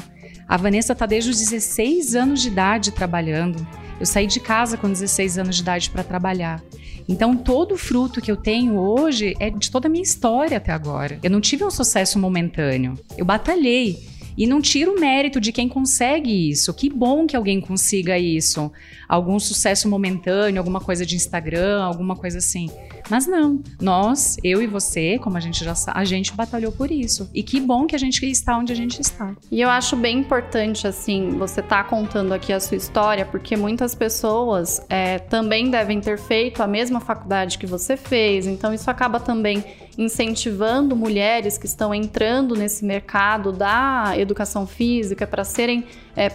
A 0.48 0.56
Vanessa 0.58 0.94
está 0.94 1.06
desde 1.06 1.32
os 1.32 1.40
16 1.40 2.16
anos 2.16 2.42
de 2.42 2.50
idade 2.50 2.92
trabalhando. 2.92 3.66
Eu 4.00 4.06
saí 4.06 4.28
de 4.28 4.40
casa 4.40 4.78
com 4.78 4.88
16 4.88 5.40
anos 5.40 5.56
de 5.56 5.62
idade 5.64 5.90
para 5.90 6.04
trabalhar. 6.04 6.62
Então, 7.08 7.36
todo 7.36 7.74
o 7.74 7.78
fruto 7.78 8.22
que 8.22 8.32
eu 8.32 8.38
tenho 8.38 8.78
hoje 8.78 9.36
é 9.40 9.50
de 9.50 9.70
toda 9.70 9.88
a 9.88 9.90
minha 9.90 10.04
história 10.04 10.58
até 10.58 10.72
agora. 10.72 11.20
Eu 11.22 11.30
não 11.30 11.40
tive 11.40 11.64
um 11.64 11.70
sucesso 11.70 12.18
momentâneo. 12.18 12.98
Eu 13.18 13.26
batalhei. 13.26 14.16
E 14.38 14.46
não 14.46 14.62
tiro 14.62 14.96
o 14.96 15.00
mérito 15.00 15.40
de 15.40 15.52
quem 15.54 15.70
consegue 15.70 16.50
isso. 16.50 16.74
Que 16.74 16.90
bom 16.90 17.26
que 17.26 17.38
alguém 17.38 17.62
consiga 17.62 18.20
isso. 18.20 18.70
Algum 19.08 19.40
sucesso 19.40 19.90
momentâneo, 19.90 20.60
alguma 20.60 20.80
coisa 20.80 21.06
de 21.06 21.16
Instagram, 21.16 21.84
alguma 21.84 22.16
coisa 22.16 22.40
assim. 22.40 22.70
Mas 23.10 23.28
não, 23.28 23.62
nós, 23.80 24.38
eu 24.44 24.62
e 24.62 24.68
você, 24.68 25.20
como 25.20 25.38
a 25.38 25.40
gente 25.40 25.64
já 25.64 25.76
sabe, 25.76 26.00
a 26.00 26.04
gente 26.04 26.34
batalhou 26.34 26.72
por 26.72 26.92
isso. 26.92 27.30
E 27.34 27.44
que 27.44 27.60
bom 27.60 27.86
que 27.86 27.96
a 27.96 28.00
gente 28.00 28.26
está 28.26 28.58
onde 28.58 28.74
a 28.74 28.76
gente 28.76 29.00
está. 29.00 29.36
E 29.52 29.62
eu 29.62 29.70
acho 29.70 29.96
bem 29.96 30.20
importante, 30.20 30.88
assim, 30.88 31.30
você 31.38 31.62
tá 31.62 31.84
contando 31.84 32.34
aqui 32.34 32.52
a 32.52 32.60
sua 32.60 32.78
história, 32.78 33.26
porque 33.26 33.56
muitas 33.56 33.94
pessoas 33.94 34.82
é, 34.90 35.20
também 35.20 35.70
devem 35.70 36.02
ter 36.02 36.18
feito 36.18 36.64
a 36.64 36.68
mesma 36.68 37.00
faculdade 37.00 37.58
que 37.58 37.68
você 37.68 37.96
fez. 37.96 38.48
Então, 38.48 38.74
isso 38.74 38.90
acaba 38.90 39.20
também 39.20 39.64
incentivando 39.98 40.96
mulheres 40.96 41.58
que 41.58 41.66
estão 41.66 41.94
entrando 41.94 42.56
nesse 42.56 42.84
mercado 42.84 43.52
da 43.52 44.14
educação 44.18 44.68
física 44.68 45.26
para 45.26 45.44
serem 45.44 45.86
é, 46.16 46.30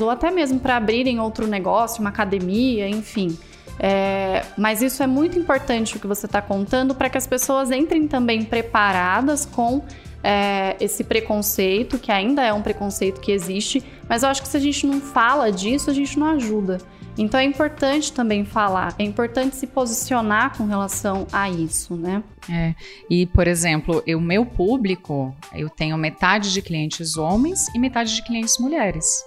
ou 0.00 0.10
até 0.10 0.30
mesmo 0.30 0.60
para 0.60 0.76
abrirem 0.76 1.18
outro 1.18 1.46
negócio, 1.46 1.81
uma 2.00 2.10
academia, 2.10 2.88
enfim. 2.88 3.36
É, 3.78 4.44
mas 4.56 4.82
isso 4.82 5.02
é 5.02 5.06
muito 5.06 5.38
importante 5.38 5.96
o 5.96 6.00
que 6.00 6.06
você 6.06 6.26
está 6.26 6.42
contando 6.42 6.94
para 6.94 7.08
que 7.08 7.18
as 7.18 7.26
pessoas 7.26 7.70
entrem 7.70 8.06
também 8.06 8.44
preparadas 8.44 9.46
com 9.46 9.82
é, 10.22 10.76
esse 10.80 11.02
preconceito, 11.02 11.98
que 11.98 12.12
ainda 12.12 12.42
é 12.44 12.52
um 12.52 12.62
preconceito 12.62 13.20
que 13.20 13.32
existe, 13.32 13.82
mas 14.08 14.22
eu 14.22 14.28
acho 14.28 14.42
que 14.42 14.48
se 14.48 14.56
a 14.56 14.60
gente 14.60 14.86
não 14.86 15.00
fala 15.00 15.50
disso, 15.50 15.90
a 15.90 15.94
gente 15.94 16.18
não 16.18 16.28
ajuda. 16.28 16.78
Então 17.18 17.38
é 17.38 17.44
importante 17.44 18.10
também 18.12 18.44
falar, 18.44 18.94
é 18.98 19.02
importante 19.02 19.56
se 19.56 19.66
posicionar 19.66 20.56
com 20.56 20.64
relação 20.64 21.26
a 21.30 21.50
isso, 21.50 21.94
né? 21.94 22.22
É, 22.50 22.74
e 23.10 23.26
por 23.26 23.46
exemplo, 23.46 24.02
o 24.06 24.20
meu 24.20 24.46
público, 24.46 25.34
eu 25.52 25.68
tenho 25.68 25.98
metade 25.98 26.52
de 26.52 26.62
clientes 26.62 27.16
homens 27.16 27.68
e 27.74 27.78
metade 27.78 28.14
de 28.14 28.24
clientes 28.24 28.56
mulheres. 28.58 29.24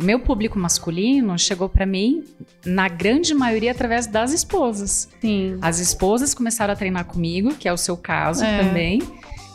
O 0.00 0.04
meu 0.04 0.18
público 0.18 0.58
masculino 0.58 1.38
chegou 1.38 1.68
para 1.68 1.84
mim, 1.84 2.24
na 2.64 2.88
grande 2.88 3.34
maioria, 3.34 3.70
através 3.72 4.06
das 4.06 4.32
esposas. 4.32 5.08
Sim. 5.20 5.58
As 5.60 5.78
esposas 5.78 6.32
começaram 6.32 6.72
a 6.72 6.76
treinar 6.76 7.04
comigo, 7.04 7.54
que 7.54 7.68
é 7.68 7.72
o 7.72 7.76
seu 7.76 7.98
caso 7.98 8.42
é. 8.42 8.64
também. 8.64 9.02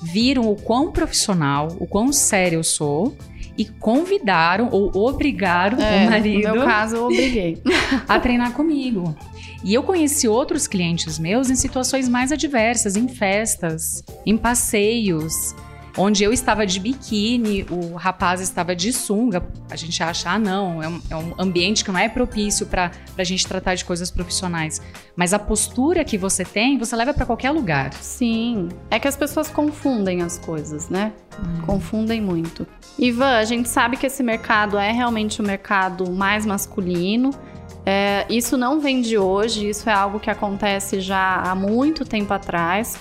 Viram 0.04 0.48
o 0.52 0.56
quão 0.56 0.92
profissional, 0.92 1.76
o 1.80 1.88
quão 1.88 2.14
sério 2.14 2.60
eu 2.60 2.64
sou 2.64 3.18
e 3.58 3.66
convidaram 3.66 4.70
ou 4.72 4.92
obrigaram 4.96 5.80
é, 5.82 6.06
o 6.06 6.10
marido. 6.12 6.48
No 6.50 6.54
meu 6.56 6.66
caso, 6.66 6.98
eu 6.98 7.06
obriguei. 7.06 7.58
a 8.08 8.20
treinar 8.20 8.52
comigo. 8.52 9.16
E 9.64 9.74
eu 9.74 9.82
conheci 9.82 10.28
outros 10.28 10.68
clientes 10.68 11.18
meus 11.18 11.50
em 11.50 11.56
situações 11.56 12.08
mais 12.08 12.32
adversas, 12.32 12.96
em 12.96 13.08
festas, 13.08 14.04
em 14.24 14.38
passeios, 14.38 15.56
onde 15.98 16.24
eu 16.24 16.34
estava 16.34 16.66
de 16.66 16.80
biquíni, 16.80 17.66
o 17.70 17.96
rapaz 17.96 18.42
estava 18.42 18.76
de 18.76 18.92
sunga. 18.92 19.46
A 19.70 19.76
gente 19.76 20.02
acha, 20.04 20.32
ah, 20.32 20.40
não, 20.40 20.82
é 20.82 20.88
um, 20.88 21.02
é 21.10 21.16
um 21.16 21.34
ambiente 21.40 21.84
que 21.84 21.92
não 21.92 22.00
é 22.00 22.10
propício 22.10 22.66
para 22.66 22.92
a 23.18 23.24
gente 23.24 23.48
tratar 23.48 23.76
de 23.76 23.86
coisas 23.86 24.12
profissionais. 24.12 24.82
Mas 25.16 25.34
a 25.34 25.40
postura 25.40 26.04
que 26.04 26.18
você 26.18 26.44
tem, 26.44 26.78
você 26.78 26.96
leva 26.96 27.14
para 27.14 27.26
qualquer 27.26 27.52
lugar. 27.52 27.94
Sim. 27.94 28.70
É 28.90 29.00
que 29.00 29.08
as 29.08 29.16
pessoas 29.16 29.50
confundem 29.50 30.22
as 30.22 30.38
coisas, 30.38 30.90
né? 30.90 31.14
Hum. 31.40 31.62
Confundem 31.66 32.22
muito. 32.22 32.68
Ivan, 32.98 33.38
a 33.38 33.44
gente 33.44 33.70
sabe 33.70 33.98
que 33.98 34.06
esse 34.06 34.24
mercado 34.24 34.78
é 34.78 34.92
realmente 34.92 35.42
um 35.42 35.46
mercado 35.46 36.12
mais 36.12 36.46
masculino. 36.46 37.32
É, 37.86 38.26
isso 38.30 38.58
não 38.58 38.80
vem 38.80 39.00
de 39.00 39.18
hoje, 39.18 39.70
isso 39.70 39.90
é 39.90 39.94
algo 39.94 40.20
que 40.20 40.30
acontece 40.30 41.00
já 41.00 41.36
há 41.36 41.54
muito 41.56 42.04
tempo 42.04 42.34
atrás. 42.34 42.98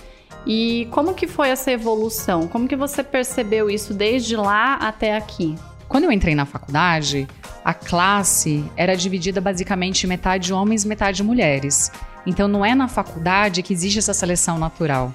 E 0.46 0.86
como 0.90 1.14
que 1.14 1.26
foi 1.26 1.48
essa 1.48 1.72
evolução? 1.72 2.46
Como 2.46 2.68
que 2.68 2.76
você 2.76 3.02
percebeu 3.02 3.70
isso 3.70 3.94
desde 3.94 4.36
lá 4.36 4.74
até 4.74 5.16
aqui? 5.16 5.54
Quando 5.88 6.04
eu 6.04 6.12
entrei 6.12 6.34
na 6.34 6.44
faculdade, 6.44 7.26
a 7.64 7.72
classe 7.72 8.64
era 8.76 8.96
dividida 8.96 9.40
basicamente 9.40 10.06
metade 10.06 10.52
homens, 10.52 10.84
metade 10.84 11.22
mulheres. 11.22 11.90
Então 12.26 12.48
não 12.48 12.64
é 12.64 12.74
na 12.74 12.88
faculdade 12.88 13.62
que 13.62 13.72
existe 13.72 13.98
essa 13.98 14.14
seleção 14.14 14.58
natural. 14.58 15.14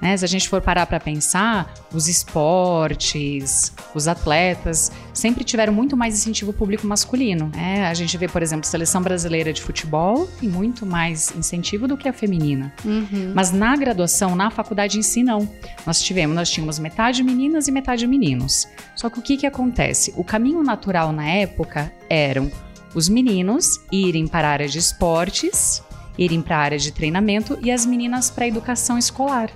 Né? 0.00 0.16
Se 0.16 0.24
a 0.24 0.28
gente 0.28 0.48
for 0.48 0.60
parar 0.60 0.86
para 0.86 1.00
pensar, 1.00 1.72
os 1.92 2.08
esportes, 2.08 3.72
os 3.94 4.06
atletas 4.08 4.92
sempre 5.12 5.44
tiveram 5.44 5.72
muito 5.72 5.96
mais 5.96 6.14
incentivo 6.14 6.52
público 6.52 6.86
masculino. 6.86 7.50
Né? 7.54 7.86
A 7.86 7.94
gente 7.94 8.16
vê, 8.16 8.28
por 8.28 8.42
exemplo, 8.42 8.66
a 8.66 8.70
seleção 8.70 9.02
brasileira 9.02 9.52
de 9.52 9.60
futebol 9.60 10.26
tem 10.40 10.48
muito 10.48 10.86
mais 10.86 11.34
incentivo 11.36 11.88
do 11.88 11.96
que 11.96 12.08
a 12.08 12.12
feminina. 12.12 12.72
Uhum. 12.84 13.32
Mas 13.34 13.50
na 13.50 13.74
graduação, 13.76 14.36
na 14.36 14.50
faculdade 14.50 14.98
em 14.98 15.02
si, 15.02 15.22
não. 15.22 15.48
Nós 15.86 16.00
tivemos, 16.00 16.34
nós 16.34 16.50
tínhamos 16.50 16.78
metade 16.78 17.22
meninas 17.22 17.68
e 17.68 17.72
metade 17.72 18.06
meninos. 18.06 18.68
Só 18.94 19.10
que 19.10 19.18
o 19.18 19.22
que, 19.22 19.36
que 19.36 19.46
acontece? 19.46 20.12
O 20.16 20.24
caminho 20.24 20.62
natural 20.62 21.12
na 21.12 21.28
época 21.28 21.92
eram 22.08 22.50
os 22.94 23.08
meninos 23.08 23.80
irem 23.92 24.26
para 24.26 24.48
a 24.48 24.50
área 24.52 24.68
de 24.68 24.78
esportes, 24.78 25.82
irem 26.16 26.40
para 26.40 26.56
a 26.56 26.60
área 26.60 26.78
de 26.78 26.90
treinamento 26.90 27.58
e 27.62 27.70
as 27.70 27.86
meninas 27.86 28.30
para 28.30 28.44
a 28.44 28.48
educação 28.48 28.98
escolar. 28.98 29.50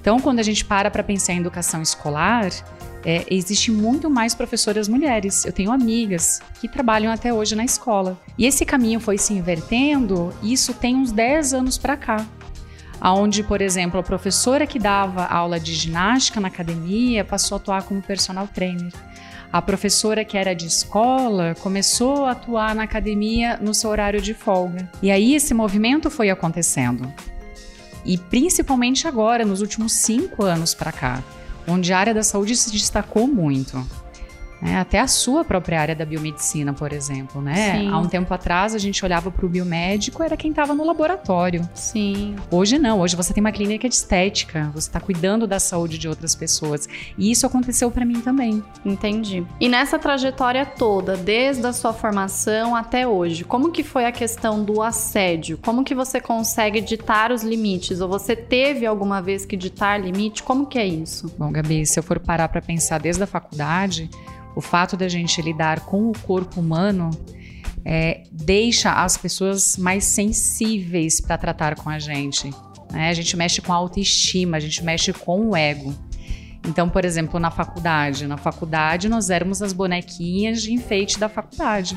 Então, 0.00 0.20
quando 0.20 0.38
a 0.38 0.42
gente 0.42 0.64
para 0.64 0.90
para 0.90 1.02
pensar 1.02 1.32
em 1.32 1.38
educação 1.38 1.82
escolar, 1.82 2.50
é, 3.04 3.24
existe 3.30 3.70
muito 3.70 4.10
mais 4.10 4.34
professoras 4.34 4.88
mulheres. 4.88 5.44
Eu 5.44 5.52
tenho 5.52 5.72
amigas 5.72 6.40
que 6.60 6.68
trabalham 6.68 7.12
até 7.12 7.32
hoje 7.32 7.54
na 7.54 7.64
escola. 7.64 8.18
E 8.36 8.46
esse 8.46 8.64
caminho 8.64 9.00
foi 9.00 9.18
se 9.18 9.32
invertendo, 9.32 10.32
isso 10.42 10.74
tem 10.74 10.96
uns 10.96 11.12
10 11.12 11.54
anos 11.54 11.78
para 11.78 11.96
cá. 11.96 12.26
Onde, 13.00 13.44
por 13.44 13.62
exemplo, 13.62 14.00
a 14.00 14.02
professora 14.02 14.66
que 14.66 14.78
dava 14.78 15.24
aula 15.24 15.60
de 15.60 15.72
ginástica 15.72 16.40
na 16.40 16.48
academia 16.48 17.24
passou 17.24 17.56
a 17.56 17.60
atuar 17.60 17.82
como 17.84 18.02
personal 18.02 18.48
trainer. 18.48 18.92
A 19.52 19.62
professora 19.62 20.24
que 20.24 20.36
era 20.36 20.52
de 20.52 20.66
escola 20.66 21.54
começou 21.60 22.26
a 22.26 22.32
atuar 22.32 22.74
na 22.74 22.82
academia 22.82 23.56
no 23.56 23.72
seu 23.72 23.88
horário 23.88 24.20
de 24.20 24.34
folga. 24.34 24.90
E 25.00 25.10
aí 25.10 25.34
esse 25.34 25.54
movimento 25.54 26.10
foi 26.10 26.28
acontecendo. 26.28 27.10
E 28.04 28.16
principalmente 28.16 29.06
agora, 29.06 29.44
nos 29.44 29.60
últimos 29.60 29.92
cinco 29.92 30.44
anos 30.44 30.74
para 30.74 30.92
cá, 30.92 31.22
onde 31.66 31.92
a 31.92 31.98
área 31.98 32.14
da 32.14 32.22
saúde 32.22 32.56
se 32.56 32.70
destacou 32.70 33.26
muito. 33.26 33.84
Né? 34.60 34.76
Até 34.78 34.98
a 34.98 35.06
sua 35.06 35.44
própria 35.44 35.80
área 35.80 35.94
da 35.94 36.04
biomedicina, 36.04 36.72
por 36.72 36.92
exemplo, 36.92 37.40
né? 37.40 37.78
Sim. 37.78 37.88
Há 37.90 37.98
um 37.98 38.08
tempo 38.08 38.32
atrás 38.34 38.74
a 38.74 38.78
gente 38.78 39.04
olhava 39.04 39.30
para 39.30 39.46
o 39.46 39.48
biomédico, 39.48 40.22
era 40.22 40.36
quem 40.36 40.50
estava 40.50 40.74
no 40.74 40.84
laboratório. 40.84 41.68
Sim. 41.74 42.34
Hoje 42.50 42.78
não, 42.78 43.00
hoje 43.00 43.14
você 43.14 43.32
tem 43.32 43.40
uma 43.40 43.52
clínica 43.52 43.88
de 43.88 43.94
estética, 43.94 44.70
você 44.74 44.88
está 44.88 45.00
cuidando 45.00 45.46
da 45.46 45.60
saúde 45.60 45.98
de 45.98 46.08
outras 46.08 46.34
pessoas. 46.34 46.88
E 47.16 47.30
isso 47.30 47.46
aconteceu 47.46 47.90
para 47.90 48.04
mim 48.04 48.20
também. 48.20 48.62
Entendi. 48.84 49.46
E 49.60 49.68
nessa 49.68 49.98
trajetória 49.98 50.66
toda, 50.66 51.16
desde 51.16 51.66
a 51.66 51.72
sua 51.72 51.92
formação 51.92 52.74
até 52.74 53.06
hoje, 53.06 53.44
como 53.44 53.70
que 53.70 53.82
foi 53.82 54.06
a 54.06 54.12
questão 54.12 54.64
do 54.64 54.82
assédio? 54.82 55.58
Como 55.58 55.84
que 55.84 55.94
você 55.94 56.20
consegue 56.20 56.80
ditar 56.80 57.30
os 57.30 57.42
limites? 57.42 58.00
Ou 58.00 58.08
você 58.08 58.34
teve 58.34 58.86
alguma 58.86 59.22
vez 59.22 59.44
que 59.44 59.56
ditar 59.56 60.00
limite? 60.00 60.42
Como 60.42 60.66
que 60.66 60.78
é 60.78 60.86
isso? 60.86 61.32
Bom, 61.38 61.52
Gabi, 61.52 61.86
se 61.86 61.98
eu 61.98 62.02
for 62.02 62.18
parar 62.18 62.48
para 62.48 62.60
pensar 62.60 62.98
desde 62.98 63.22
a 63.22 63.26
faculdade, 63.26 64.10
o 64.58 64.60
fato 64.60 64.96
da 64.96 65.06
gente 65.06 65.40
lidar 65.40 65.78
com 65.86 66.10
o 66.10 66.18
corpo 66.18 66.58
humano 66.58 67.10
é, 67.84 68.24
deixa 68.32 68.92
as 68.92 69.16
pessoas 69.16 69.76
mais 69.76 70.02
sensíveis 70.02 71.20
para 71.20 71.38
tratar 71.38 71.76
com 71.76 71.88
a 71.88 72.00
gente. 72.00 72.50
Né? 72.90 73.08
A 73.08 73.14
gente 73.14 73.36
mexe 73.36 73.60
com 73.60 73.72
a 73.72 73.76
autoestima, 73.76 74.56
a 74.56 74.60
gente 74.60 74.82
mexe 74.82 75.12
com 75.12 75.50
o 75.50 75.56
ego. 75.56 75.94
Então, 76.66 76.88
por 76.88 77.04
exemplo, 77.04 77.38
na 77.38 77.52
faculdade, 77.52 78.26
na 78.26 78.36
faculdade 78.36 79.08
nós 79.08 79.30
éramos 79.30 79.62
as 79.62 79.72
bonequinhas 79.72 80.60
de 80.60 80.72
enfeite 80.72 81.20
da 81.20 81.28
faculdade. 81.28 81.96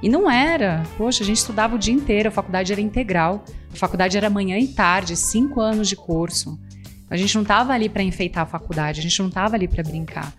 E 0.00 0.08
não 0.08 0.30
era. 0.30 0.84
Poxa, 0.96 1.24
a 1.24 1.26
gente 1.26 1.38
estudava 1.38 1.74
o 1.74 1.78
dia 1.80 1.92
inteiro, 1.92 2.28
a 2.28 2.32
faculdade 2.32 2.70
era 2.70 2.80
integral. 2.80 3.44
A 3.72 3.76
faculdade 3.76 4.16
era 4.16 4.30
manhã 4.30 4.56
e 4.56 4.68
tarde, 4.68 5.16
cinco 5.16 5.60
anos 5.60 5.88
de 5.88 5.96
curso. 5.96 6.60
A 7.08 7.16
gente 7.16 7.34
não 7.34 7.42
estava 7.42 7.72
ali 7.72 7.88
para 7.88 8.02
enfeitar 8.02 8.42
a 8.42 8.46
faculdade, 8.46 9.00
a 9.00 9.02
gente 9.02 9.18
não 9.20 9.28
estava 9.28 9.54
ali 9.54 9.68
para 9.68 9.82
brincar. 9.82 10.32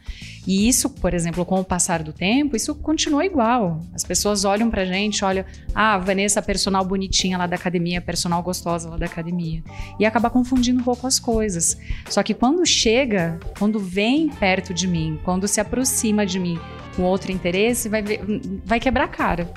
E 0.45 0.67
isso, 0.67 0.89
por 0.89 1.13
exemplo, 1.13 1.45
com 1.45 1.59
o 1.59 1.63
passar 1.63 2.03
do 2.03 2.13
tempo, 2.13 2.55
isso 2.55 2.73
continua 2.75 3.25
igual. 3.25 3.81
As 3.93 4.03
pessoas 4.03 4.45
olham 4.45 4.69
pra 4.69 4.85
gente, 4.85 5.23
olham, 5.23 5.43
ah, 5.75 5.95
a 5.95 5.97
Vanessa, 5.97 6.41
personal 6.41 6.85
bonitinha 6.85 7.37
lá 7.37 7.47
da 7.47 7.55
academia, 7.55 8.01
personal 8.01 8.41
gostosa 8.41 8.89
lá 8.89 8.97
da 8.97 9.05
academia. 9.05 9.61
E 9.99 10.05
acaba 10.05 10.29
confundindo 10.29 10.79
um 10.79 10.83
pouco 10.83 11.05
as 11.05 11.19
coisas. 11.19 11.77
Só 12.09 12.23
que 12.23 12.33
quando 12.33 12.65
chega, 12.65 13.39
quando 13.57 13.79
vem 13.79 14.29
perto 14.29 14.73
de 14.73 14.87
mim, 14.87 15.19
quando 15.23 15.47
se 15.47 15.59
aproxima 15.59 16.25
de 16.25 16.39
mim 16.39 16.59
com 16.95 17.03
outro 17.03 17.31
interesse, 17.31 17.89
vai, 17.89 18.01
ver, 18.01 18.21
vai 18.65 18.79
quebrar 18.79 19.05
a 19.05 19.09
cara. 19.09 19.51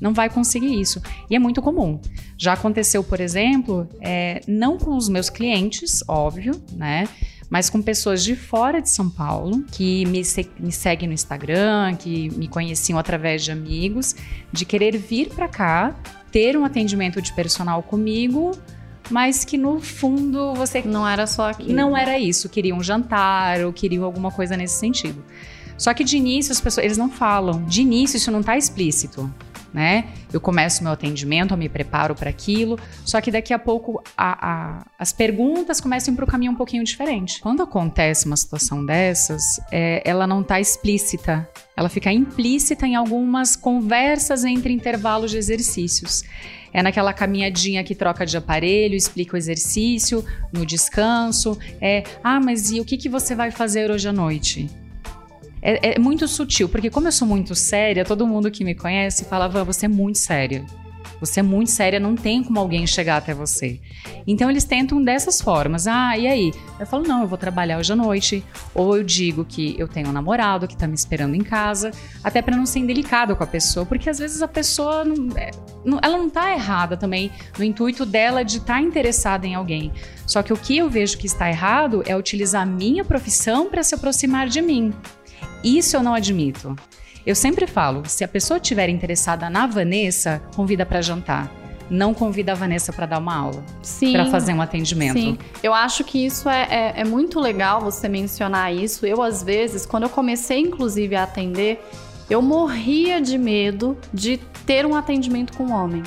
Não 0.00 0.12
vai 0.12 0.28
conseguir 0.28 0.80
isso. 0.80 1.00
E 1.30 1.36
é 1.36 1.38
muito 1.38 1.60
comum. 1.62 2.00
Já 2.36 2.52
aconteceu, 2.52 3.02
por 3.02 3.20
exemplo, 3.20 3.88
é, 4.00 4.40
não 4.46 4.78
com 4.78 4.96
os 4.96 5.08
meus 5.08 5.30
clientes, 5.30 6.02
óbvio, 6.06 6.60
né? 6.72 7.08
Mas 7.48 7.70
com 7.70 7.80
pessoas 7.80 8.24
de 8.24 8.34
fora 8.34 8.82
de 8.82 8.90
São 8.90 9.08
Paulo, 9.08 9.64
que 9.70 10.04
me, 10.06 10.24
se, 10.24 10.50
me 10.58 10.72
seguem 10.72 11.08
no 11.08 11.14
Instagram, 11.14 11.94
que 11.96 12.28
me 12.30 12.48
conheciam 12.48 12.98
através 12.98 13.44
de 13.44 13.52
amigos, 13.52 14.16
de 14.52 14.64
querer 14.64 14.96
vir 14.98 15.28
para 15.28 15.48
cá, 15.48 15.94
ter 16.32 16.56
um 16.56 16.64
atendimento 16.64 17.22
de 17.22 17.32
personal 17.32 17.82
comigo, 17.82 18.50
mas 19.10 19.44
que 19.44 19.56
no 19.56 19.80
fundo 19.80 20.54
você. 20.54 20.82
Não 20.82 21.06
era 21.06 21.26
só 21.26 21.50
aqui. 21.50 21.72
Não 21.72 21.96
era 21.96 22.18
isso. 22.18 22.48
Queriam 22.48 22.78
um 22.78 22.82
jantar 22.82 23.60
ou 23.60 23.72
queriam 23.72 24.04
alguma 24.04 24.32
coisa 24.32 24.56
nesse 24.56 24.78
sentido. 24.78 25.24
Só 25.78 25.94
que 25.94 26.02
de 26.02 26.16
início 26.16 26.52
as 26.52 26.60
pessoas 26.60 26.84
eles 26.84 26.98
não 26.98 27.10
falam. 27.10 27.64
De 27.64 27.82
início 27.82 28.16
isso 28.16 28.30
não 28.30 28.40
está 28.40 28.56
explícito 28.56 29.32
né? 29.72 30.08
Eu 30.32 30.40
começo 30.40 30.82
meu 30.82 30.92
atendimento, 30.92 31.52
eu 31.52 31.58
me 31.58 31.68
preparo 31.68 32.14
para 32.14 32.30
aquilo, 32.30 32.78
só 33.04 33.20
que 33.20 33.30
daqui 33.30 33.52
a 33.52 33.58
pouco 33.58 34.02
a, 34.16 34.48
a, 34.50 34.86
as 34.98 35.12
perguntas 35.12 35.80
começam 35.80 36.14
para 36.14 36.24
o 36.24 36.28
caminho 36.28 36.52
um 36.52 36.56
pouquinho 36.56 36.84
diferente. 36.84 37.40
Quando 37.40 37.62
acontece 37.62 38.26
uma 38.26 38.36
situação 38.36 38.84
dessas, 38.84 39.42
é, 39.70 40.02
ela 40.04 40.26
não 40.26 40.40
está 40.40 40.60
explícita, 40.60 41.48
ela 41.76 41.88
fica 41.88 42.12
implícita 42.12 42.86
em 42.86 42.94
algumas 42.94 43.54
conversas 43.54 44.44
entre 44.44 44.72
intervalos 44.72 45.30
de 45.30 45.36
exercícios. 45.36 46.22
É 46.72 46.82
naquela 46.82 47.12
caminhadinha 47.12 47.82
que 47.82 47.94
troca 47.94 48.26
de 48.26 48.36
aparelho, 48.36 48.94
explica 48.94 49.34
o 49.34 49.38
exercício, 49.38 50.24
no 50.52 50.66
descanso. 50.66 51.58
É, 51.80 52.04
ah, 52.22 52.38
mas 52.38 52.70
e 52.70 52.80
o 52.80 52.84
que, 52.84 52.96
que 52.98 53.08
você 53.08 53.34
vai 53.34 53.50
fazer 53.50 53.90
hoje 53.90 54.08
à 54.08 54.12
noite? 54.12 54.68
É, 55.66 55.94
é, 55.94 55.98
muito 55.98 56.28
sutil, 56.28 56.68
porque 56.68 56.88
como 56.88 57.08
eu 57.08 57.12
sou 57.12 57.26
muito 57.26 57.54
séria, 57.56 58.04
todo 58.04 58.24
mundo 58.24 58.50
que 58.52 58.62
me 58.62 58.74
conhece 58.74 59.24
falava, 59.24 59.64
você 59.64 59.86
é 59.86 59.88
muito 59.88 60.18
séria. 60.18 60.64
Você 61.20 61.40
é 61.40 61.42
muito 61.42 61.70
séria, 61.70 61.98
não 61.98 62.14
tem 62.14 62.42
como 62.44 62.60
alguém 62.60 62.86
chegar 62.86 63.16
até 63.16 63.32
você. 63.32 63.80
Então 64.26 64.50
eles 64.50 64.64
tentam 64.64 65.02
dessas 65.02 65.40
formas. 65.40 65.86
Ah, 65.86 66.16
e 66.16 66.26
aí? 66.26 66.52
Eu 66.78 66.86
falo, 66.86 67.04
não, 67.04 67.22
eu 67.22 67.26
vou 67.26 67.38
trabalhar 67.38 67.78
hoje 67.78 67.92
à 67.92 67.96
noite. 67.96 68.44
Ou 68.74 68.98
eu 68.98 69.02
digo 69.02 69.44
que 69.44 69.74
eu 69.78 69.88
tenho 69.88 70.08
um 70.08 70.12
namorado 70.12 70.68
que 70.68 70.76
tá 70.76 70.86
me 70.86 70.94
esperando 70.94 71.34
em 71.34 71.42
casa, 71.42 71.90
até 72.22 72.42
para 72.42 72.56
não 72.56 72.66
ser 72.66 72.80
indelicado 72.80 73.34
com 73.34 73.42
a 73.42 73.46
pessoa, 73.46 73.86
porque 73.86 74.10
às 74.10 74.18
vezes 74.18 74.42
a 74.42 74.48
pessoa 74.48 75.04
não, 75.04 75.36
é, 75.36 75.50
ela 76.02 76.18
não 76.18 76.28
tá 76.28 76.52
errada 76.52 76.96
também 76.96 77.32
no 77.58 77.64
intuito 77.64 78.04
dela 78.04 78.44
de 78.44 78.58
estar 78.58 78.74
tá 78.74 78.82
interessada 78.82 79.46
em 79.46 79.54
alguém. 79.54 79.90
Só 80.26 80.42
que 80.42 80.52
o 80.52 80.56
que 80.56 80.76
eu 80.76 80.90
vejo 80.90 81.16
que 81.18 81.26
está 81.26 81.48
errado 81.48 82.02
é 82.06 82.14
utilizar 82.14 82.62
a 82.62 82.66
minha 82.66 83.04
profissão 83.04 83.70
para 83.70 83.82
se 83.82 83.94
aproximar 83.94 84.48
de 84.48 84.60
mim. 84.60 84.92
Isso 85.62 85.96
eu 85.96 86.02
não 86.02 86.14
admito. 86.14 86.76
Eu 87.26 87.34
sempre 87.34 87.66
falo, 87.66 88.04
se 88.06 88.22
a 88.22 88.28
pessoa 88.28 88.58
estiver 88.58 88.88
interessada 88.88 89.50
na 89.50 89.66
Vanessa, 89.66 90.40
convida 90.54 90.86
para 90.86 91.02
jantar. 91.02 91.52
Não 91.90 92.12
convida 92.14 92.52
a 92.52 92.54
Vanessa 92.54 92.92
para 92.92 93.06
dar 93.06 93.18
uma 93.18 93.34
aula, 93.34 93.64
para 94.12 94.26
fazer 94.26 94.52
um 94.52 94.60
atendimento. 94.60 95.18
Sim, 95.18 95.38
eu 95.62 95.72
acho 95.72 96.02
que 96.02 96.24
isso 96.24 96.48
é, 96.48 96.66
é, 96.70 97.00
é 97.00 97.04
muito 97.04 97.38
legal 97.38 97.80
você 97.80 98.08
mencionar 98.08 98.74
isso. 98.74 99.06
Eu, 99.06 99.22
às 99.22 99.42
vezes, 99.42 99.86
quando 99.86 100.04
eu 100.04 100.08
comecei, 100.08 100.60
inclusive, 100.60 101.14
a 101.14 101.22
atender, 101.22 101.80
eu 102.28 102.42
morria 102.42 103.20
de 103.20 103.38
medo 103.38 103.96
de 104.12 104.38
ter 104.66 104.84
um 104.84 104.96
atendimento 104.96 105.56
com 105.56 105.64
um 105.64 105.72
homem. 105.72 106.02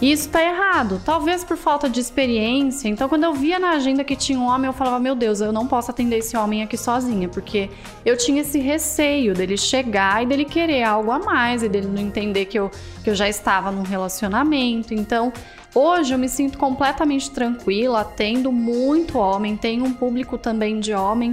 E 0.00 0.12
isso 0.12 0.28
tá 0.28 0.42
errado. 0.42 1.00
Talvez 1.04 1.42
por 1.42 1.56
falta 1.56 1.88
de 1.88 2.00
experiência. 2.00 2.88
Então, 2.88 3.08
quando 3.08 3.24
eu 3.24 3.32
via 3.32 3.58
na 3.58 3.70
agenda 3.70 4.04
que 4.04 4.14
tinha 4.14 4.38
um 4.38 4.46
homem, 4.46 4.66
eu 4.66 4.72
falava: 4.72 4.98
Meu 4.98 5.14
Deus, 5.14 5.40
eu 5.40 5.52
não 5.52 5.66
posso 5.66 5.90
atender 5.90 6.18
esse 6.18 6.36
homem 6.36 6.62
aqui 6.62 6.76
sozinha. 6.76 7.28
Porque 7.28 7.70
eu 8.04 8.16
tinha 8.16 8.42
esse 8.42 8.58
receio 8.58 9.32
dele 9.32 9.56
chegar 9.56 10.22
e 10.22 10.26
dele 10.26 10.44
querer 10.44 10.82
algo 10.82 11.10
a 11.10 11.18
mais 11.18 11.62
e 11.62 11.68
dele 11.68 11.86
não 11.86 12.00
entender 12.00 12.44
que 12.44 12.58
eu, 12.58 12.70
que 13.02 13.08
eu 13.08 13.14
já 13.14 13.28
estava 13.28 13.70
num 13.72 13.82
relacionamento. 13.82 14.92
Então, 14.92 15.32
hoje 15.74 16.14
eu 16.14 16.18
me 16.18 16.28
sinto 16.28 16.58
completamente 16.58 17.30
tranquila, 17.30 18.02
atendo 18.02 18.52
muito 18.52 19.18
homem, 19.18 19.56
tenho 19.56 19.84
um 19.84 19.94
público 19.94 20.36
também 20.36 20.78
de 20.78 20.92
homem. 20.92 21.32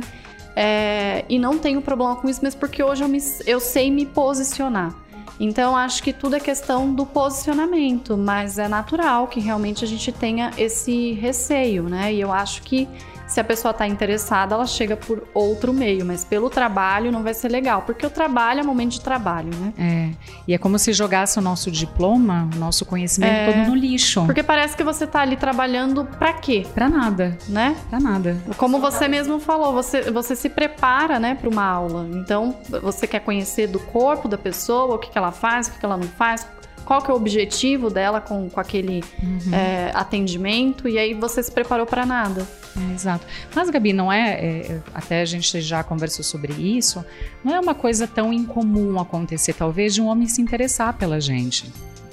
É, 0.55 1.25
e 1.27 1.37
não 1.39 1.57
tenho 1.57 1.81
problema 1.81 2.15
com 2.15 2.29
isso, 2.29 2.39
mas 2.43 2.53
porque 2.53 2.81
hoje 2.81 3.03
eu, 3.03 3.07
me, 3.07 3.17
eu 3.45 3.59
sei 3.59 3.89
me 3.91 4.05
posicionar. 4.05 5.02
Então, 5.39 5.75
acho 5.75 6.03
que 6.03 6.13
tudo 6.13 6.35
é 6.35 6.39
questão 6.39 6.93
do 6.93 7.05
posicionamento, 7.05 8.15
mas 8.17 8.57
é 8.57 8.67
natural 8.67 9.27
que 9.27 9.39
realmente 9.39 9.83
a 9.83 9.87
gente 9.87 10.11
tenha 10.11 10.51
esse 10.57 11.13
receio, 11.13 11.83
né? 11.83 12.13
E 12.13 12.21
eu 12.21 12.31
acho 12.31 12.61
que 12.61 12.87
se 13.27 13.39
a 13.39 13.43
pessoa 13.43 13.71
está 13.71 13.87
interessada, 13.87 14.55
ela 14.55 14.65
chega 14.65 14.95
por 14.95 15.27
outro 15.33 15.73
meio, 15.73 16.05
mas 16.05 16.23
pelo 16.23 16.49
trabalho 16.49 17.11
não 17.11 17.23
vai 17.23 17.33
ser 17.33 17.49
legal, 17.49 17.81
porque 17.83 18.05
o 18.05 18.09
trabalho 18.09 18.59
é 18.59 18.63
momento 18.63 18.91
de 18.91 19.01
trabalho, 19.01 19.49
né? 19.55 19.73
É. 19.77 20.09
E 20.47 20.53
é 20.53 20.57
como 20.57 20.77
se 20.77 20.93
jogasse 20.93 21.39
o 21.39 21.41
nosso 21.41 21.71
diploma, 21.71 22.49
o 22.55 22.59
nosso 22.59 22.85
conhecimento 22.85 23.31
é, 23.31 23.51
todo 23.51 23.69
no 23.69 23.75
lixo. 23.75 24.25
Porque 24.25 24.43
parece 24.43 24.75
que 24.75 24.83
você 24.83 25.05
está 25.05 25.21
ali 25.21 25.35
trabalhando 25.35 26.05
para 26.05 26.33
quê? 26.33 26.65
Para 26.73 26.89
nada, 26.89 27.37
né? 27.47 27.75
Para 27.89 27.99
nada. 27.99 28.37
Como 28.57 28.79
você 28.79 29.07
mesmo 29.07 29.39
falou, 29.39 29.73
você, 29.73 30.11
você 30.11 30.35
se 30.35 30.49
prepara, 30.49 31.19
né, 31.19 31.35
para 31.35 31.49
uma 31.49 31.63
aula. 31.63 32.07
Então, 32.13 32.55
você 32.81 33.07
quer 33.07 33.19
conhecer 33.19 33.67
do 33.67 33.79
corpo 33.79 34.27
da 34.27 34.37
pessoa, 34.37 34.95
o 34.95 34.99
que, 34.99 35.09
que 35.09 35.17
ela 35.17 35.31
faz, 35.31 35.67
o 35.67 35.71
que, 35.71 35.79
que 35.79 35.85
ela 35.85 35.97
não 35.97 36.07
faz, 36.07 36.45
qual 36.85 37.01
que 37.01 37.09
é 37.09 37.13
o 37.13 37.17
objetivo 37.17 37.89
dela 37.89 38.19
com, 38.21 38.49
com 38.49 38.59
aquele 38.59 39.03
uhum. 39.21 39.53
é, 39.53 39.91
atendimento 39.93 40.87
e 40.87 40.97
aí 40.97 41.13
você 41.13 41.41
se 41.41 41.51
preparou 41.51 41.85
para 41.85 42.05
nada. 42.05 42.45
É, 42.75 42.93
exato. 42.93 43.25
Mas, 43.55 43.69
Gabi, 43.69 43.93
não 43.93 44.11
é, 44.11 44.31
é, 44.31 44.81
Até 44.93 45.21
a 45.21 45.25
gente 45.25 45.61
já 45.61 45.83
conversou 45.83 46.23
sobre 46.23 46.53
isso. 46.53 47.03
Não 47.43 47.53
é 47.53 47.59
uma 47.59 47.75
coisa 47.75 48.07
tão 48.07 48.33
incomum 48.33 48.99
acontecer, 48.99 49.53
talvez, 49.53 49.93
de 49.93 50.01
um 50.01 50.07
homem 50.07 50.27
se 50.27 50.41
interessar 50.41 50.93
pela 50.93 51.21
gente. 51.21 51.71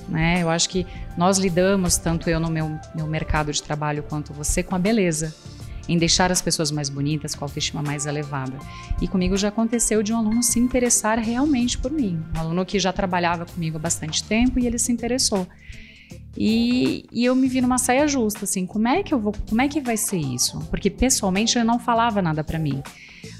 Né? 0.08 0.42
Eu 0.42 0.50
acho 0.50 0.68
que 0.68 0.86
nós 1.16 1.38
lidamos, 1.38 1.96
tanto 1.96 2.28
eu 2.28 2.38
no 2.40 2.50
meu, 2.50 2.78
meu 2.94 3.06
mercado 3.06 3.52
de 3.52 3.62
trabalho 3.62 4.02
quanto 4.02 4.32
você, 4.32 4.62
com 4.62 4.74
a 4.74 4.78
beleza 4.78 5.34
em 5.88 5.98
deixar 5.98 6.30
as 6.30 6.40
pessoas 6.40 6.70
mais 6.70 6.88
bonitas, 6.88 7.34
com 7.34 7.44
a 7.44 7.46
autoestima 7.46 7.82
mais 7.82 8.06
elevada. 8.06 8.58
E 9.00 9.08
comigo 9.08 9.36
já 9.36 9.48
aconteceu 9.48 10.02
de 10.02 10.12
um 10.12 10.18
aluno 10.18 10.42
se 10.42 10.58
interessar 10.58 11.18
realmente 11.18 11.78
por 11.78 11.90
mim. 11.90 12.22
Um 12.36 12.40
aluno 12.40 12.66
que 12.66 12.78
já 12.78 12.92
trabalhava 12.92 13.46
comigo 13.46 13.76
há 13.76 13.80
bastante 13.80 14.22
tempo 14.24 14.58
e 14.58 14.66
ele 14.66 14.78
se 14.78 14.92
interessou. 14.92 15.46
E, 16.36 17.06
e, 17.12 17.24
eu 17.24 17.34
me 17.34 17.48
vi 17.48 17.60
numa 17.60 17.78
saia 17.78 18.06
justa, 18.06 18.44
assim, 18.44 18.64
como 18.64 18.86
é 18.88 19.02
que 19.02 19.12
eu 19.12 19.18
vou, 19.18 19.34
como 19.48 19.60
é 19.60 19.68
que 19.68 19.80
vai 19.80 19.96
ser 19.96 20.18
isso? 20.18 20.60
Porque 20.70 20.88
pessoalmente 20.88 21.58
ele 21.58 21.64
não 21.64 21.78
falava 21.78 22.22
nada 22.22 22.44
para 22.44 22.58
mim. 22.58 22.82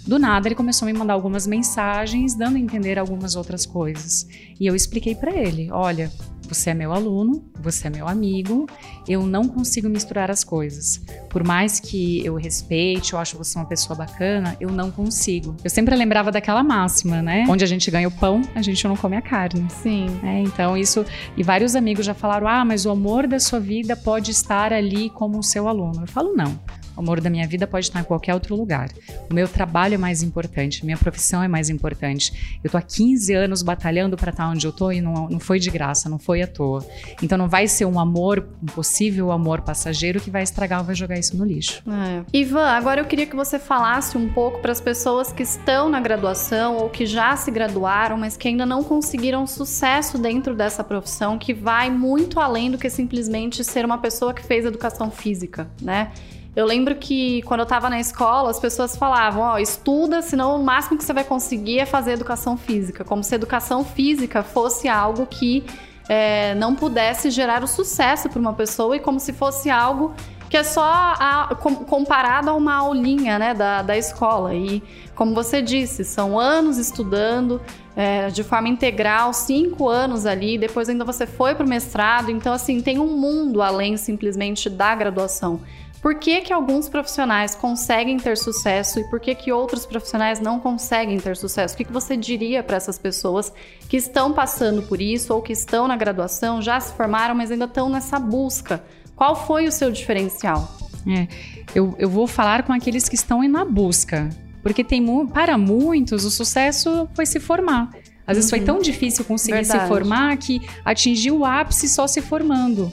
Do 0.06 0.18
nada 0.18 0.48
ele 0.48 0.54
começou 0.54 0.86
a 0.86 0.92
me 0.92 0.98
mandar 0.98 1.14
algumas 1.14 1.46
mensagens, 1.46 2.34
dando 2.34 2.56
a 2.56 2.58
entender 2.58 2.98
algumas 2.98 3.36
outras 3.36 3.64
coisas. 3.64 4.26
E 4.58 4.66
eu 4.66 4.74
expliquei 4.74 5.14
para 5.14 5.32
ele, 5.32 5.70
olha, 5.70 6.10
você 6.50 6.70
é 6.70 6.74
meu 6.74 6.92
aluno, 6.92 7.44
você 7.60 7.86
é 7.86 7.90
meu 7.90 8.08
amigo, 8.08 8.66
eu 9.08 9.24
não 9.24 9.46
consigo 9.46 9.88
misturar 9.88 10.30
as 10.30 10.42
coisas. 10.42 11.00
Por 11.28 11.44
mais 11.44 11.78
que 11.78 12.24
eu 12.26 12.34
respeite, 12.34 13.12
eu 13.12 13.18
acho 13.20 13.38
você 13.38 13.56
uma 13.56 13.66
pessoa 13.66 13.96
bacana, 13.96 14.56
eu 14.60 14.68
não 14.70 14.90
consigo. 14.90 15.54
Eu 15.62 15.70
sempre 15.70 15.94
lembrava 15.94 16.32
daquela 16.32 16.64
máxima, 16.64 17.22
né? 17.22 17.46
Onde 17.48 17.62
a 17.62 17.66
gente 17.66 17.88
ganha 17.88 18.08
o 18.08 18.10
pão, 18.10 18.42
a 18.54 18.62
gente 18.62 18.86
não 18.88 18.96
come 18.96 19.16
a 19.16 19.22
carne. 19.22 19.66
Sim. 19.70 20.08
É, 20.24 20.40
então 20.40 20.76
isso. 20.76 21.04
E 21.36 21.42
vários 21.44 21.76
amigos 21.76 22.04
já 22.04 22.14
falaram: 22.14 22.48
ah, 22.48 22.64
mas 22.64 22.84
o 22.84 22.90
amor 22.90 23.28
da 23.28 23.38
sua 23.38 23.60
vida 23.60 23.94
pode 23.94 24.32
estar 24.32 24.72
ali 24.72 25.08
como 25.10 25.38
o 25.38 25.42
seu 25.42 25.68
aluno. 25.68 26.02
Eu 26.02 26.08
falo: 26.08 26.34
não. 26.34 26.58
O 27.00 27.02
amor 27.02 27.18
da 27.18 27.30
minha 27.30 27.48
vida 27.48 27.66
pode 27.66 27.86
estar 27.86 28.00
em 28.00 28.04
qualquer 28.04 28.34
outro 28.34 28.54
lugar. 28.54 28.90
O 29.30 29.32
meu 29.32 29.48
trabalho 29.48 29.94
é 29.94 29.96
mais 29.96 30.22
importante, 30.22 30.84
minha 30.84 30.98
profissão 30.98 31.42
é 31.42 31.48
mais 31.48 31.70
importante. 31.70 32.60
Eu 32.62 32.70
tô 32.70 32.76
há 32.76 32.82
15 32.82 33.32
anos 33.32 33.62
batalhando 33.62 34.18
para 34.18 34.28
estar 34.28 34.46
onde 34.46 34.66
eu 34.66 34.70
tô 34.70 34.92
e 34.92 35.00
não, 35.00 35.26
não 35.30 35.40
foi 35.40 35.58
de 35.58 35.70
graça, 35.70 36.10
não 36.10 36.18
foi 36.18 36.42
à 36.42 36.46
toa. 36.46 36.86
Então 37.22 37.38
não 37.38 37.48
vai 37.48 37.66
ser 37.66 37.86
um 37.86 37.98
amor, 37.98 38.46
um 38.62 38.66
possível 38.66 39.32
amor 39.32 39.62
passageiro 39.62 40.20
que 40.20 40.30
vai 40.30 40.42
estragar 40.42 40.80
ou 40.80 40.84
vai 40.84 40.94
jogar 40.94 41.18
isso 41.18 41.34
no 41.38 41.46
lixo. 41.46 41.82
É. 41.88 42.22
Ivan, 42.36 42.66
agora 42.66 43.00
eu 43.00 43.06
queria 43.06 43.24
que 43.24 43.34
você 43.34 43.58
falasse 43.58 44.18
um 44.18 44.28
pouco 44.28 44.60
para 44.60 44.70
as 44.70 44.80
pessoas 44.80 45.32
que 45.32 45.42
estão 45.42 45.88
na 45.88 46.00
graduação 46.00 46.76
ou 46.76 46.90
que 46.90 47.06
já 47.06 47.34
se 47.34 47.50
graduaram, 47.50 48.18
mas 48.18 48.36
que 48.36 48.46
ainda 48.46 48.66
não 48.66 48.84
conseguiram 48.84 49.46
sucesso 49.46 50.18
dentro 50.18 50.54
dessa 50.54 50.84
profissão, 50.84 51.38
que 51.38 51.54
vai 51.54 51.88
muito 51.90 52.38
além 52.38 52.70
do 52.70 52.76
que 52.76 52.90
simplesmente 52.90 53.64
ser 53.64 53.86
uma 53.86 53.96
pessoa 53.96 54.34
que 54.34 54.42
fez 54.42 54.66
educação 54.66 55.10
física, 55.10 55.66
né? 55.80 56.12
Eu 56.54 56.66
lembro 56.66 56.96
que 56.96 57.42
quando 57.42 57.60
eu 57.60 57.64
estava 57.64 57.88
na 57.88 58.00
escola, 58.00 58.50
as 58.50 58.58
pessoas 58.58 58.96
falavam: 58.96 59.42
ó, 59.42 59.54
oh, 59.54 59.58
estuda, 59.58 60.20
senão 60.20 60.56
o 60.56 60.64
máximo 60.64 60.98
que 60.98 61.04
você 61.04 61.12
vai 61.12 61.24
conseguir 61.24 61.78
é 61.78 61.86
fazer 61.86 62.12
educação 62.12 62.56
física. 62.56 63.04
Como 63.04 63.22
se 63.22 63.34
educação 63.34 63.84
física 63.84 64.42
fosse 64.42 64.88
algo 64.88 65.26
que 65.26 65.64
é, 66.08 66.54
não 66.56 66.74
pudesse 66.74 67.30
gerar 67.30 67.62
o 67.62 67.68
sucesso 67.68 68.28
para 68.28 68.40
uma 68.40 68.52
pessoa 68.52 68.96
e 68.96 69.00
como 69.00 69.20
se 69.20 69.32
fosse 69.32 69.70
algo 69.70 70.12
que 70.50 70.56
é 70.56 70.64
só 70.64 70.82
a, 70.84 71.54
comparado 71.54 72.50
a 72.50 72.54
uma 72.54 72.74
aulinha 72.74 73.38
né, 73.38 73.54
da, 73.54 73.82
da 73.82 73.96
escola. 73.96 74.52
E, 74.52 74.82
como 75.14 75.32
você 75.32 75.62
disse, 75.62 76.04
são 76.04 76.36
anos 76.36 76.76
estudando 76.76 77.60
é, 77.94 78.26
de 78.30 78.42
forma 78.42 78.68
integral, 78.68 79.32
cinco 79.32 79.88
anos 79.88 80.26
ali, 80.26 80.58
depois 80.58 80.88
ainda 80.88 81.04
você 81.04 81.24
foi 81.24 81.54
para 81.54 81.64
o 81.64 81.68
mestrado. 81.68 82.32
Então, 82.32 82.52
assim, 82.52 82.80
tem 82.80 82.98
um 82.98 83.16
mundo 83.16 83.62
além 83.62 83.96
simplesmente 83.96 84.68
da 84.68 84.92
graduação. 84.92 85.60
Por 86.00 86.14
que, 86.14 86.40
que 86.40 86.52
alguns 86.52 86.88
profissionais 86.88 87.54
conseguem 87.54 88.16
ter 88.16 88.36
sucesso 88.36 88.98
e 88.98 89.04
por 89.10 89.20
que, 89.20 89.34
que 89.34 89.52
outros 89.52 89.84
profissionais 89.84 90.40
não 90.40 90.58
conseguem 90.58 91.18
ter 91.18 91.36
sucesso? 91.36 91.74
O 91.74 91.76
que, 91.76 91.84
que 91.84 91.92
você 91.92 92.16
diria 92.16 92.62
para 92.62 92.76
essas 92.76 92.98
pessoas 92.98 93.52
que 93.86 93.98
estão 93.98 94.32
passando 94.32 94.82
por 94.82 95.00
isso 95.00 95.34
ou 95.34 95.42
que 95.42 95.52
estão 95.52 95.86
na 95.86 95.96
graduação, 95.96 96.62
já 96.62 96.80
se 96.80 96.94
formaram, 96.94 97.34
mas 97.34 97.50
ainda 97.50 97.66
estão 97.66 97.90
nessa 97.90 98.18
busca? 98.18 98.82
Qual 99.14 99.36
foi 99.36 99.66
o 99.66 99.72
seu 99.72 99.90
diferencial? 99.90 100.74
É, 101.06 101.28
eu, 101.74 101.94
eu 101.98 102.08
vou 102.08 102.26
falar 102.26 102.62
com 102.62 102.72
aqueles 102.72 103.06
que 103.06 103.14
estão 103.14 103.46
na 103.46 103.64
busca, 103.66 104.30
porque 104.62 104.82
tem 104.82 105.04
para 105.26 105.58
muitos 105.58 106.24
o 106.24 106.30
sucesso 106.30 107.08
foi 107.14 107.26
se 107.26 107.38
formar. 107.38 107.90
Às 108.26 108.36
vezes 108.36 108.48
foi 108.50 108.60
uhum. 108.60 108.64
tão 108.64 108.78
difícil 108.78 109.24
conseguir 109.24 109.64
Verdade. 109.64 109.82
se 109.82 109.88
formar 109.88 110.36
que 110.38 110.62
atingiu 110.84 111.38
o 111.38 111.44
ápice 111.44 111.88
só 111.88 112.06
se 112.06 112.22
formando. 112.22 112.90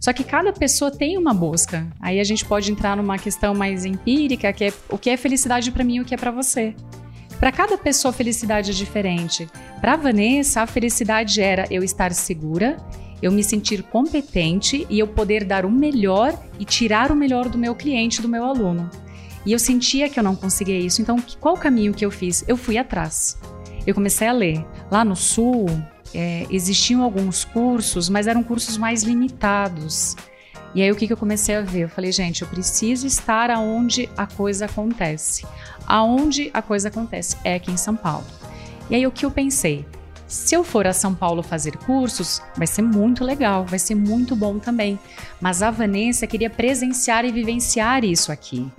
Só 0.00 0.14
que 0.14 0.24
cada 0.24 0.50
pessoa 0.50 0.90
tem 0.90 1.18
uma 1.18 1.34
busca. 1.34 1.86
Aí 2.00 2.18
a 2.18 2.24
gente 2.24 2.44
pode 2.44 2.72
entrar 2.72 2.96
numa 2.96 3.18
questão 3.18 3.54
mais 3.54 3.84
empírica, 3.84 4.50
que 4.52 4.64
é 4.64 4.72
o 4.88 4.96
que 4.96 5.10
é 5.10 5.16
felicidade 5.16 5.70
para 5.70 5.84
mim 5.84 5.96
e 5.96 6.00
o 6.00 6.04
que 6.04 6.14
é 6.14 6.16
para 6.16 6.30
você. 6.30 6.74
Para 7.38 7.52
cada 7.52 7.76
pessoa, 7.76 8.12
felicidade 8.12 8.70
é 8.70 8.74
diferente. 8.74 9.48
Para 9.80 9.96
Vanessa, 9.96 10.62
a 10.62 10.66
felicidade 10.66 11.40
era 11.40 11.66
eu 11.70 11.82
estar 11.82 12.12
segura, 12.12 12.76
eu 13.22 13.30
me 13.30 13.44
sentir 13.44 13.82
competente 13.82 14.86
e 14.88 14.98
eu 14.98 15.06
poder 15.06 15.44
dar 15.44 15.66
o 15.66 15.70
melhor 15.70 16.38
e 16.58 16.64
tirar 16.64 17.12
o 17.12 17.16
melhor 17.16 17.48
do 17.48 17.58
meu 17.58 17.74
cliente, 17.74 18.22
do 18.22 18.28
meu 18.28 18.44
aluno. 18.44 18.90
E 19.44 19.52
eu 19.52 19.58
sentia 19.58 20.08
que 20.08 20.18
eu 20.18 20.24
não 20.24 20.36
conseguia 20.36 20.78
isso. 20.78 21.00
Então, 21.00 21.16
qual 21.40 21.54
o 21.54 21.58
caminho 21.58 21.94
que 21.94 22.04
eu 22.04 22.10
fiz? 22.10 22.44
Eu 22.46 22.56
fui 22.56 22.76
atrás. 22.76 23.38
Eu 23.86 23.94
comecei 23.94 24.28
a 24.28 24.32
ler. 24.32 24.64
Lá 24.90 25.02
no 25.04 25.16
Sul, 25.16 25.66
é, 26.14 26.46
existiam 26.50 27.02
alguns 27.02 27.44
cursos, 27.44 28.08
mas 28.08 28.26
eram 28.26 28.42
cursos 28.42 28.76
mais 28.76 29.02
limitados. 29.02 30.16
E 30.74 30.82
aí 30.82 30.90
o 30.90 30.96
que, 30.96 31.06
que 31.06 31.12
eu 31.12 31.16
comecei 31.16 31.56
a 31.56 31.62
ver? 31.62 31.80
Eu 31.80 31.88
falei, 31.88 32.12
gente, 32.12 32.42
eu 32.42 32.48
preciso 32.48 33.06
estar 33.06 33.50
aonde 33.50 34.08
a 34.16 34.26
coisa 34.26 34.66
acontece. 34.66 35.44
Aonde 35.86 36.50
a 36.54 36.62
coisa 36.62 36.88
acontece 36.88 37.36
é 37.42 37.54
aqui 37.54 37.70
em 37.72 37.76
São 37.76 37.96
Paulo. 37.96 38.26
E 38.88 38.94
aí 38.94 39.06
o 39.06 39.10
que 39.10 39.26
eu 39.26 39.30
pensei? 39.30 39.84
Se 40.28 40.54
eu 40.54 40.62
for 40.62 40.86
a 40.86 40.92
São 40.92 41.12
Paulo 41.12 41.42
fazer 41.42 41.76
cursos, 41.76 42.40
vai 42.56 42.66
ser 42.66 42.82
muito 42.82 43.24
legal, 43.24 43.64
vai 43.64 43.80
ser 43.80 43.96
muito 43.96 44.36
bom 44.36 44.60
também. 44.60 44.96
Mas 45.40 45.60
a 45.60 45.72
Vanessa 45.72 46.24
queria 46.24 46.48
presenciar 46.48 47.24
e 47.24 47.32
vivenciar 47.32 48.04
isso 48.04 48.30
aqui. 48.30 48.70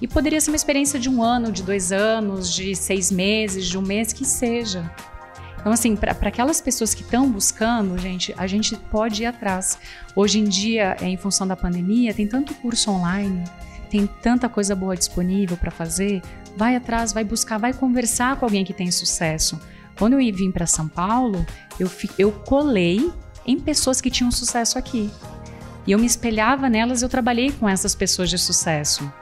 E 0.00 0.06
poderia 0.06 0.40
ser 0.40 0.50
uma 0.50 0.56
experiência 0.56 1.00
de 1.00 1.10
um 1.10 1.20
ano, 1.20 1.50
de 1.50 1.64
dois 1.64 1.90
anos, 1.90 2.54
de 2.54 2.76
seis 2.76 3.10
meses, 3.10 3.66
de 3.66 3.76
um 3.76 3.82
mês 3.82 4.12
que 4.12 4.24
seja. 4.24 4.88
Então, 5.60 5.72
assim, 5.72 5.94
para 5.94 6.12
aquelas 6.12 6.60
pessoas 6.60 6.94
que 6.94 7.02
estão 7.02 7.30
buscando, 7.30 7.98
gente, 7.98 8.34
a 8.36 8.46
gente 8.46 8.74
pode 8.76 9.22
ir 9.22 9.26
atrás. 9.26 9.78
Hoje 10.16 10.38
em 10.38 10.44
dia, 10.44 10.96
em 11.02 11.16
função 11.18 11.46
da 11.46 11.54
pandemia, 11.54 12.14
tem 12.14 12.26
tanto 12.26 12.54
curso 12.54 12.90
online, 12.90 13.44
tem 13.90 14.06
tanta 14.06 14.48
coisa 14.48 14.74
boa 14.74 14.96
disponível 14.96 15.58
para 15.58 15.70
fazer. 15.70 16.22
Vai 16.56 16.76
atrás, 16.76 17.12
vai 17.12 17.24
buscar, 17.24 17.58
vai 17.58 17.74
conversar 17.74 18.36
com 18.36 18.46
alguém 18.46 18.64
que 18.64 18.72
tem 18.72 18.90
sucesso. 18.90 19.60
Quando 19.98 20.18
eu 20.18 20.34
vim 20.34 20.50
para 20.50 20.66
São 20.66 20.88
Paulo, 20.88 21.44
eu, 21.78 21.90
eu 22.18 22.32
colei 22.32 23.12
em 23.46 23.60
pessoas 23.60 24.00
que 24.00 24.10
tinham 24.10 24.30
sucesso 24.30 24.78
aqui. 24.78 25.10
E 25.86 25.92
eu 25.92 25.98
me 25.98 26.06
espelhava 26.06 26.70
nelas, 26.70 27.02
eu 27.02 27.08
trabalhei 27.08 27.52
com 27.52 27.68
essas 27.68 27.94
pessoas 27.94 28.30
de 28.30 28.38
sucesso. 28.38 29.12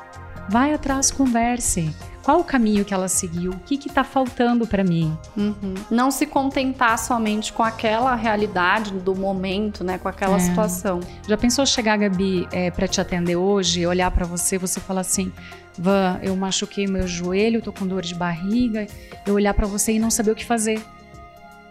Vai 0.48 0.72
atrás, 0.72 1.10
converse 1.10 1.92
qual 2.28 2.40
o 2.40 2.44
caminho 2.44 2.84
que 2.84 2.92
ela 2.92 3.08
seguiu, 3.08 3.52
o 3.52 3.58
que 3.60 3.76
está 3.88 4.04
faltando 4.04 4.66
para 4.66 4.84
mim. 4.84 5.16
Uhum. 5.34 5.72
Não 5.90 6.10
se 6.10 6.26
contentar 6.26 6.98
somente 6.98 7.50
com 7.54 7.62
aquela 7.62 8.14
realidade 8.14 8.92
do 8.92 9.14
momento, 9.14 9.82
né, 9.82 9.96
com 9.96 10.08
aquela 10.08 10.36
é. 10.36 10.38
situação. 10.38 11.00
Já 11.26 11.38
pensou 11.38 11.64
chegar, 11.64 11.96
Gabi, 11.96 12.46
é, 12.52 12.70
para 12.70 12.86
te 12.86 13.00
atender 13.00 13.36
hoje, 13.36 13.86
olhar 13.86 14.10
para 14.10 14.26
você, 14.26 14.58
você 14.58 14.78
falar 14.78 15.00
assim, 15.00 15.32
Van, 15.78 16.20
eu 16.22 16.36
machuquei 16.36 16.86
meu 16.86 17.08
joelho, 17.08 17.62
tô 17.62 17.72
com 17.72 17.86
dor 17.86 18.02
de 18.02 18.14
barriga, 18.14 18.86
eu 19.26 19.32
olhar 19.32 19.54
para 19.54 19.66
você 19.66 19.92
e 19.92 19.98
não 19.98 20.10
saber 20.10 20.32
o 20.32 20.34
que 20.34 20.44
fazer. 20.44 20.84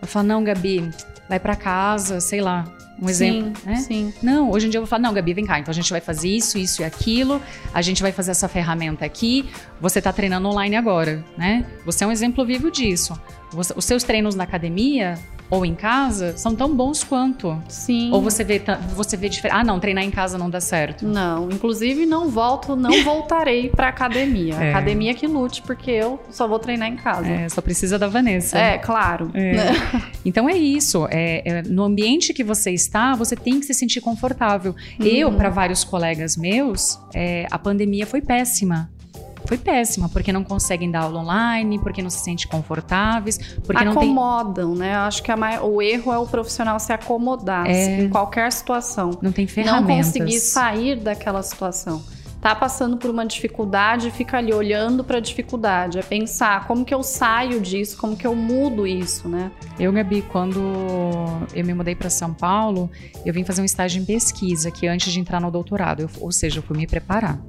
Eu 0.02 0.08
falo, 0.08 0.28
não, 0.28 0.44
Gabi, 0.44 0.90
vai 1.30 1.40
para 1.40 1.56
casa, 1.56 2.20
sei 2.20 2.42
lá, 2.42 2.66
um 3.02 3.10
exemplo, 3.10 3.54
sim, 3.56 3.70
né? 3.70 3.76
Sim. 3.76 4.14
Não, 4.22 4.52
hoje 4.52 4.68
em 4.68 4.70
dia 4.70 4.78
eu 4.78 4.82
vou 4.84 4.88
falar, 4.88 5.02
não, 5.02 5.14
Gabi, 5.14 5.34
vem 5.34 5.46
cá, 5.46 5.60
então 5.60 5.72
a 5.72 5.76
gente 5.76 5.90
vai 5.90 6.02
fazer 6.02 6.30
isso, 6.30 6.58
isso 6.58 6.82
e 6.82 6.86
aquilo, 6.86 7.42
a 7.74 7.82
gente 7.82 8.02
vai 8.02 8.12
fazer 8.12 8.32
essa 8.32 8.48
ferramenta 8.48 9.06
aqui, 9.06 9.46
você 9.80 10.00
está 10.00 10.12
treinando 10.12 10.48
online 10.48 10.76
agora, 10.76 11.24
né? 11.38 11.66
Você 11.86 12.04
é 12.04 12.08
um 12.08 12.12
exemplo 12.12 12.46
vivo 12.46 12.72
disso. 12.72 13.20
Você, 13.52 13.74
os 13.76 13.86
seus 13.86 14.04
treinos 14.04 14.36
na 14.36 14.44
academia 14.44 15.18
ou 15.50 15.66
em 15.66 15.74
casa 15.74 16.36
são 16.38 16.54
tão 16.54 16.76
bons 16.76 17.04
quanto. 17.04 17.62
Sim. 17.70 18.12
Ou 18.12 18.22
você 18.22 18.44
vê, 18.44 18.62
você 18.94 19.16
vê 19.16 19.30
diferente. 19.30 19.58
Ah, 19.58 19.64
não, 19.64 19.80
treinar 19.80 20.04
em 20.04 20.12
casa 20.12 20.38
não 20.38 20.50
dá 20.50 20.60
certo. 20.60 21.08
Não, 21.08 21.50
inclusive 21.50 22.06
não 22.06 22.30
volto, 22.30 22.76
não 22.76 22.92
voltarei 23.04 23.70
pra 23.70 23.88
academia. 23.88 24.56
É. 24.56 24.70
Academia 24.72 25.14
que 25.14 25.26
lute, 25.26 25.62
porque 25.62 25.92
eu 25.92 26.20
só 26.30 26.48
vou 26.48 26.60
treinar 26.60 26.90
em 26.90 26.98
casa. 26.98 27.28
É, 27.28 27.50
só 27.50 27.62
precisa 27.62 27.98
da 27.98 28.08
Vanessa. 28.08 28.58
É, 28.58 28.78
claro. 28.78 29.32
É. 29.34 29.56
então 30.26 30.50
é 30.50 30.58
isso. 30.58 31.08
É, 31.10 31.42
é, 31.46 31.62
no 31.64 31.84
ambiente 31.84 32.34
que 32.34 32.44
você 32.44 32.72
está, 32.72 32.87
você 33.16 33.36
tem 33.36 33.60
que 33.60 33.66
se 33.66 33.74
sentir 33.74 34.02
confortável. 34.02 34.76
Uhum. 35.00 35.06
Eu, 35.06 35.32
para 35.32 35.50
vários 35.50 35.84
colegas 35.84 36.38
meus, 36.38 37.00
é, 37.14 37.46
a 37.52 37.60
pandemia 37.60 38.06
foi 38.06 38.22
péssima 38.22 38.90
foi 39.48 39.58
péssima, 39.58 40.10
porque 40.10 40.32
não 40.34 40.44
conseguem 40.44 40.92
dar 40.92 41.04
aula 41.04 41.22
online, 41.22 41.80
porque 41.80 42.02
não 42.02 42.10
se 42.10 42.20
sentem 42.20 42.46
confortáveis, 42.48 43.38
porque 43.64 43.82
acomodam, 43.82 44.70
não 44.70 44.78
tem... 44.78 44.88
né? 44.90 44.96
Acho 44.98 45.24
que 45.24 45.32
o 45.32 45.82
erro 45.82 46.12
é 46.12 46.18
o 46.18 46.28
profissional 46.28 46.78
se 46.80 46.92
acomodar 46.92 47.66
é... 47.66 48.02
em 48.02 48.10
qualquer 48.10 48.52
situação. 48.52 49.18
Não 49.22 49.32
tem 49.32 49.48
ferramentas. 49.48 49.88
Não 49.88 50.04
conseguir 50.04 50.40
sair 50.42 50.98
daquela 50.98 51.42
situação 51.42 52.04
tá 52.42 52.54
passando 52.56 52.98
por 52.98 53.10
uma 53.10 53.26
dificuldade, 53.26 54.12
fica 54.12 54.38
ali 54.38 54.54
olhando 54.54 55.04
para 55.04 55.18
a 55.18 55.20
dificuldade, 55.20 55.98
é 55.98 56.04
pensar 56.04 56.68
como 56.68 56.86
que 56.86 56.94
eu 56.94 57.02
saio 57.02 57.60
disso, 57.60 57.98
como 57.98 58.16
que 58.16 58.26
eu 58.26 58.36
mudo 58.36 58.86
isso, 58.86 59.28
né? 59.28 59.52
Eu, 59.80 59.92
Gabi, 59.92 60.22
quando 60.22 60.60
eu 61.54 61.66
me 61.66 61.74
mudei 61.74 61.96
para 61.96 62.10
São 62.10 62.34
Paulo, 62.34 62.90
eu 63.26 63.34
vim 63.34 63.44
fazer 63.44 63.62
um 63.62 63.66
estágio 63.66 64.02
em 64.02 64.06
pesquisa, 64.06 64.70
que 64.70 64.88
antes 64.88 65.12
de 65.12 65.20
entrar 65.20 65.42
no 65.42 65.52
doutorado, 65.52 66.02
eu, 66.02 66.10
ou 66.20 66.32
seja, 66.32 66.60
eu 66.60 66.64
fui 66.64 66.78
me 66.78 66.86
preparar. 66.86 67.42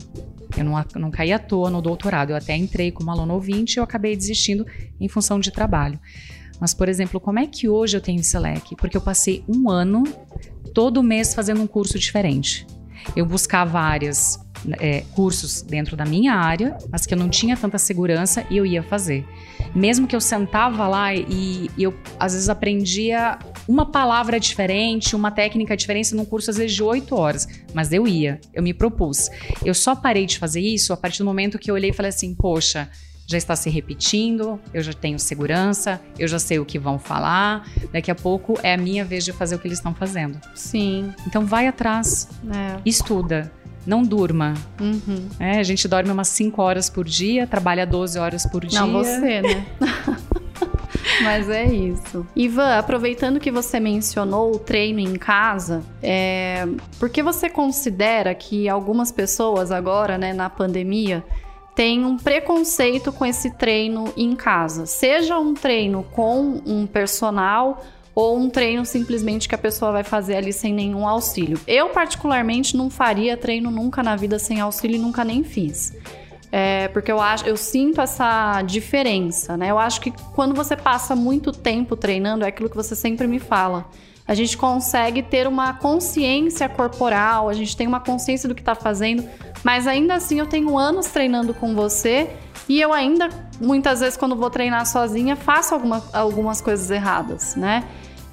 Eu 0.56 0.64
não, 0.64 0.82
não 0.96 1.10
caí 1.10 1.32
à 1.32 1.38
toa 1.38 1.70
no 1.70 1.82
doutorado, 1.82 2.30
eu 2.30 2.36
até 2.36 2.56
entrei 2.56 2.90
como 2.90 3.10
aluno 3.10 3.34
ouvinte 3.34 3.74
e 3.74 3.78
eu 3.78 3.84
acabei 3.84 4.16
desistindo 4.16 4.66
em 4.98 5.08
função 5.08 5.38
de 5.38 5.50
trabalho. 5.50 6.00
Mas, 6.60 6.74
por 6.74 6.88
exemplo, 6.88 7.20
como 7.20 7.38
é 7.38 7.46
que 7.46 7.68
hoje 7.68 7.96
eu 7.96 8.00
tenho 8.00 8.20
leque? 8.40 8.74
Porque 8.74 8.96
eu 8.96 9.00
passei 9.00 9.44
um 9.48 9.70
ano, 9.70 10.02
todo 10.74 11.02
mês, 11.02 11.34
fazendo 11.34 11.62
um 11.62 11.66
curso 11.66 11.98
diferente. 11.98 12.66
Eu 13.14 13.24
buscava 13.24 13.78
áreas, 13.78 14.38
é, 14.78 15.02
cursos 15.14 15.62
dentro 15.62 15.96
da 15.96 16.04
minha 16.04 16.34
área, 16.34 16.76
mas 16.90 17.06
que 17.06 17.14
eu 17.14 17.18
não 17.18 17.28
tinha 17.28 17.56
tanta 17.56 17.78
segurança 17.78 18.44
e 18.50 18.56
eu 18.56 18.66
ia 18.66 18.82
fazer. 18.82 19.24
Mesmo 19.74 20.06
que 20.06 20.16
eu 20.16 20.20
sentava 20.20 20.88
lá 20.88 21.14
e, 21.14 21.70
e 21.76 21.82
eu, 21.82 21.94
às 22.18 22.32
vezes, 22.32 22.48
aprendia 22.48 23.38
uma 23.66 23.86
palavra 23.86 24.40
diferente, 24.40 25.14
uma 25.14 25.30
técnica 25.30 25.76
diferente 25.76 26.14
num 26.14 26.24
curso, 26.24 26.50
às 26.50 26.56
vezes, 26.56 26.74
de 26.74 26.82
oito 26.82 27.14
horas. 27.14 27.46
Mas 27.74 27.92
eu 27.92 28.06
ia, 28.06 28.40
eu 28.52 28.62
me 28.62 28.72
propus. 28.72 29.28
Eu 29.64 29.74
só 29.74 29.94
parei 29.94 30.26
de 30.26 30.38
fazer 30.38 30.60
isso 30.60 30.92
a 30.92 30.96
partir 30.96 31.18
do 31.18 31.24
momento 31.24 31.58
que 31.58 31.70
eu 31.70 31.74
olhei 31.74 31.90
e 31.90 31.92
falei 31.92 32.08
assim: 32.08 32.34
poxa, 32.34 32.88
já 33.28 33.36
está 33.36 33.54
se 33.54 33.68
repetindo, 33.68 34.58
eu 34.72 34.82
já 34.82 34.94
tenho 34.94 35.18
segurança, 35.18 36.00
eu 36.18 36.26
já 36.26 36.38
sei 36.38 36.58
o 36.58 36.64
que 36.64 36.78
vão 36.78 36.98
falar, 36.98 37.68
daqui 37.92 38.10
a 38.10 38.14
pouco 38.14 38.58
é 38.62 38.72
a 38.72 38.76
minha 38.78 39.04
vez 39.04 39.22
de 39.22 39.32
fazer 39.32 39.54
o 39.54 39.58
que 39.58 39.68
eles 39.68 39.78
estão 39.78 39.94
fazendo. 39.94 40.40
Sim. 40.54 41.12
Então 41.26 41.44
vai 41.44 41.66
atrás, 41.66 42.26
é. 42.50 42.80
estuda, 42.86 43.52
não 43.88 44.02
durma. 44.02 44.52
Uhum. 44.78 45.28
É, 45.40 45.58
a 45.58 45.62
gente 45.62 45.88
dorme 45.88 46.10
umas 46.10 46.28
5 46.28 46.60
horas 46.60 46.90
por 46.90 47.06
dia, 47.06 47.46
trabalha 47.46 47.86
12 47.86 48.18
horas 48.18 48.44
por 48.44 48.66
dia. 48.66 48.80
Não, 48.80 48.92
você, 48.92 49.40
né? 49.40 49.66
Mas 51.24 51.48
é 51.48 51.64
isso. 51.64 52.26
Ivan, 52.36 52.76
aproveitando 52.76 53.40
que 53.40 53.50
você 53.50 53.80
mencionou 53.80 54.54
o 54.54 54.58
treino 54.58 55.00
em 55.00 55.16
casa, 55.16 55.82
é... 56.02 56.68
por 56.98 57.08
que 57.08 57.22
você 57.22 57.48
considera 57.48 58.34
que 58.34 58.68
algumas 58.68 59.10
pessoas 59.10 59.72
agora, 59.72 60.18
né, 60.18 60.34
na 60.34 60.50
pandemia, 60.50 61.24
têm 61.74 62.04
um 62.04 62.18
preconceito 62.18 63.10
com 63.10 63.24
esse 63.24 63.50
treino 63.56 64.12
em 64.18 64.36
casa? 64.36 64.84
Seja 64.84 65.38
um 65.38 65.54
treino 65.54 66.04
com 66.12 66.62
um 66.66 66.86
personal 66.86 67.82
ou 68.18 68.36
um 68.36 68.50
treino 68.50 68.84
simplesmente 68.84 69.48
que 69.48 69.54
a 69.54 69.58
pessoa 69.58 69.92
vai 69.92 70.02
fazer 70.02 70.34
ali 70.34 70.52
sem 70.52 70.74
nenhum 70.74 71.06
auxílio. 71.06 71.56
Eu, 71.68 71.90
particularmente, 71.90 72.76
não 72.76 72.90
faria 72.90 73.36
treino 73.36 73.70
nunca 73.70 74.02
na 74.02 74.16
vida 74.16 74.40
sem 74.40 74.60
auxílio 74.60 74.96
e 74.96 74.98
nunca 74.98 75.22
nem 75.22 75.44
fiz. 75.44 75.96
É, 76.50 76.88
porque 76.88 77.12
eu 77.12 77.20
acho, 77.20 77.46
eu 77.46 77.56
sinto 77.56 78.00
essa 78.00 78.60
diferença, 78.62 79.56
né? 79.56 79.70
Eu 79.70 79.78
acho 79.78 80.00
que 80.00 80.12
quando 80.34 80.52
você 80.52 80.74
passa 80.74 81.14
muito 81.14 81.52
tempo 81.52 81.94
treinando, 81.94 82.44
é 82.44 82.48
aquilo 82.48 82.68
que 82.68 82.74
você 82.74 82.96
sempre 82.96 83.28
me 83.28 83.38
fala. 83.38 83.86
A 84.26 84.34
gente 84.34 84.58
consegue 84.58 85.22
ter 85.22 85.46
uma 85.46 85.74
consciência 85.74 86.68
corporal, 86.68 87.48
a 87.48 87.52
gente 87.52 87.76
tem 87.76 87.86
uma 87.86 88.00
consciência 88.00 88.48
do 88.48 88.54
que 88.54 88.62
está 88.62 88.74
fazendo, 88.74 89.22
mas 89.62 89.86
ainda 89.86 90.16
assim 90.16 90.40
eu 90.40 90.46
tenho 90.46 90.76
anos 90.76 91.06
treinando 91.06 91.54
com 91.54 91.72
você 91.72 92.30
e 92.68 92.80
eu 92.80 92.92
ainda, 92.92 93.28
muitas 93.60 94.00
vezes, 94.00 94.16
quando 94.16 94.34
vou 94.34 94.50
treinar 94.50 94.84
sozinha, 94.86 95.36
faço 95.36 95.72
alguma, 95.72 96.04
algumas 96.12 96.60
coisas 96.60 96.90
erradas, 96.90 97.54
né? 97.54 97.84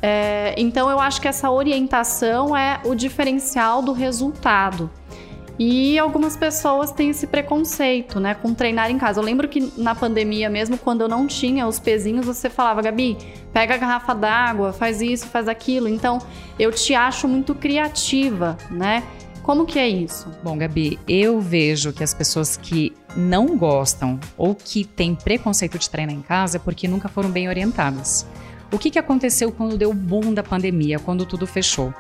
É, 0.08 0.54
então 0.56 0.88
eu 0.88 1.00
acho 1.00 1.20
que 1.20 1.28
essa 1.28 1.50
orientação 1.50 2.56
é 2.56 2.80
o 2.86 2.94
diferencial 2.94 3.82
do 3.82 3.92
resultado. 3.92 4.88
E 5.58 5.98
algumas 5.98 6.38
pessoas 6.38 6.92
têm 6.92 7.10
esse 7.10 7.26
preconceito, 7.26 8.20
né, 8.20 8.36
com 8.36 8.54
treinar 8.54 8.92
em 8.92 9.00
casa. 9.00 9.20
Eu 9.20 9.24
lembro 9.24 9.48
que 9.48 9.74
na 9.76 9.96
pandemia, 9.96 10.48
mesmo 10.48 10.78
quando 10.78 11.02
eu 11.02 11.08
não 11.08 11.26
tinha 11.26 11.66
os 11.66 11.80
pezinhos, 11.80 12.24
você 12.24 12.52
falava, 12.52 12.84
Gabi, 12.84 13.18
pega 13.52 13.74
a 13.74 13.78
garrafa 13.78 14.14
d'água, 14.14 14.72
faz 14.72 15.02
isso, 15.02 15.26
faz 15.26 15.48
aquilo. 15.48 15.88
Então, 15.88 16.20
eu 16.60 16.72
te 16.72 16.94
acho 16.94 17.28
muito 17.28 17.56
criativa, 17.56 18.58
né? 18.70 19.02
Como 19.42 19.66
que 19.66 19.80
é 19.80 19.88
isso? 19.88 20.30
Bom, 20.44 20.56
Gabi, 20.56 21.00
eu 21.08 21.40
vejo 21.40 21.94
que 21.94 22.04
as 22.04 22.14
pessoas 22.14 22.56
que 22.56 22.94
não 23.16 23.58
gostam 23.58 24.20
ou 24.38 24.54
que 24.54 24.86
têm 24.86 25.16
preconceito 25.16 25.80
de 25.80 25.90
treinar 25.90 26.14
em 26.14 26.22
casa 26.22 26.58
é 26.58 26.60
porque 26.60 26.88
nunca 26.88 27.10
foram 27.10 27.32
bem 27.32 27.50
orientadas. 27.50 28.28
O 28.72 28.78
que, 28.80 28.90
que 28.90 29.00
aconteceu 29.00 29.52
quando 29.52 29.78
deu 29.78 29.92
o 29.92 29.94
boom 29.94 30.34
da 30.34 30.44
pandemia, 30.44 31.00
quando 31.00 31.26
tudo 31.26 31.46
fechou? 31.48 31.94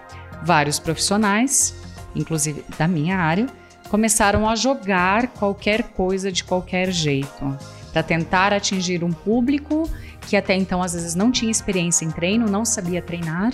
Vários 0.43 0.79
profissionais 0.79 1.73
inclusive 2.15 2.63
da 2.77 2.87
minha 2.87 3.17
área, 3.17 3.47
começaram 3.89 4.49
a 4.49 4.55
jogar 4.55 5.27
qualquer 5.27 5.83
coisa 5.83 6.31
de 6.31 6.43
qualquer 6.43 6.91
jeito, 6.91 7.57
para 7.91 8.01
tentar 8.01 8.53
atingir 8.53 9.03
um 9.03 9.11
público 9.11 9.89
que 10.21 10.35
até 10.35 10.55
então 10.55 10.81
às 10.81 10.93
vezes 10.93 11.13
não 11.13 11.31
tinha 11.31 11.51
experiência 11.51 12.03
em 12.03 12.09
treino, 12.09 12.47
não 12.47 12.65
sabia 12.65 13.01
treinar, 13.01 13.53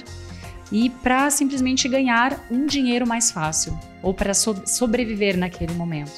e 0.72 0.90
para 0.90 1.30
simplesmente 1.30 1.90
ganhar 1.90 2.40
um 2.50 2.66
dinheiro 2.66 3.06
mais 3.06 3.30
fácil 3.30 3.78
ou 4.02 4.14
para 4.14 4.34
so 4.34 4.56
sobreviver 4.66 5.38
naquele 5.38 5.74
momento. 5.74 6.14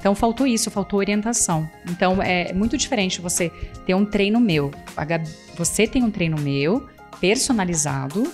Então 0.00 0.14
faltou 0.14 0.46
isso, 0.46 0.70
faltou 0.70 0.98
orientação. 0.98 1.68
Então 1.88 2.22
é 2.22 2.52
muito 2.54 2.76
diferente 2.76 3.20
você 3.20 3.52
ter 3.86 3.94
um 3.94 4.04
treino 4.04 4.40
meu. 4.40 4.70
Você 5.56 5.86
tem 5.86 6.02
um 6.02 6.10
treino 6.10 6.40
meu 6.40 6.88
personalizado 7.20 8.26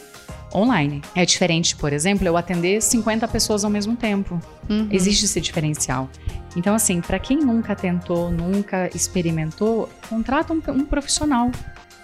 online. 0.54 1.02
É 1.14 1.26
diferente, 1.26 1.74
por 1.74 1.92
exemplo, 1.92 2.26
eu 2.26 2.36
atender 2.36 2.80
50 2.80 3.26
pessoas 3.28 3.64
ao 3.64 3.70
mesmo 3.70 3.96
tempo. 3.96 4.40
Uhum. 4.70 4.88
Existe 4.90 5.24
esse 5.24 5.40
diferencial. 5.40 6.08
Então, 6.56 6.74
assim, 6.74 7.00
para 7.00 7.18
quem 7.18 7.38
nunca 7.38 7.74
tentou, 7.74 8.30
nunca 8.30 8.88
experimentou, 8.94 9.90
contrata 10.08 10.52
um, 10.54 10.62
um, 10.68 10.84
profissional. 10.86 11.50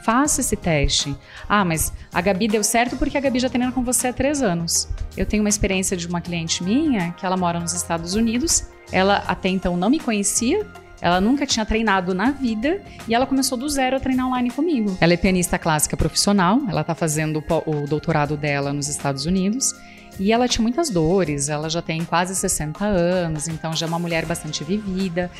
Faça 0.05 0.41
esse 0.41 0.57
teste. 0.57 1.17
Ah, 1.49 1.65
mas 1.65 1.93
a 2.13 2.21
Gabi 2.21 2.49
deu 2.49 2.65
certo 2.65 2.97
porque 2.97 3.17
a 3.17 3.21
Gabi 3.21 3.39
já 3.39 3.49
treina 3.49 3.71
com 3.71 3.85
você 3.85 4.09
há 4.09 4.13
três 4.13 4.43
anos. 4.43 4.89
Eu 5.17 5.25
tenho 5.25 5.43
uma 5.43 5.49
experiência 5.49 5.97
de 5.97 6.09
uma 6.09 6.21
cliente 6.21 6.63
minha 6.65 7.13
que 7.13 7.25
ela 7.25 7.37
mora 7.37 7.61
nos 7.61 7.73
Estados 7.73 8.15
Unidos. 8.15 8.67
Ela 8.91 9.23
até 9.27 9.49
então 9.49 9.77
não 9.77 9.89
me 9.89 10.01
conhecia, 10.01 10.67
ela 11.01 11.21
nunca 11.21 11.45
tinha 11.45 11.67
treinado 11.67 12.15
na 12.15 12.31
vida 12.31 12.81
e 13.09 13.15
ela 13.15 13.27
começou 13.27 13.59
do 13.59 13.69
zero 13.69 13.97
a 13.97 14.01
treinar 14.01 14.29
online 14.29 14.51
comigo. 14.51 14.97
Ela 15.01 15.15
é 15.15 15.17
pianista 15.17 15.59
clássica 15.59 15.97
profissional, 15.97 16.61
ela 16.69 16.83
está 16.83 16.95
fazendo 16.95 17.43
o 17.67 17.87
doutorado 17.89 18.37
dela 18.37 18.73
nos 18.73 18.89
Estados 18.89 19.27
Unidos. 19.27 19.75
E 20.19 20.33
ela 20.33 20.47
tinha 20.47 20.63
muitas 20.63 20.91
dores, 20.91 21.49
ela 21.49 21.69
já 21.69 21.81
tem 21.83 22.05
quase 22.05 22.35
60 22.35 22.85
anos, 22.85 23.49
então 23.49 23.75
já 23.75 23.87
é 23.87 23.89
uma 23.89 23.99
mulher 23.99 24.27
bastante 24.27 24.63
vivida. 24.65 25.31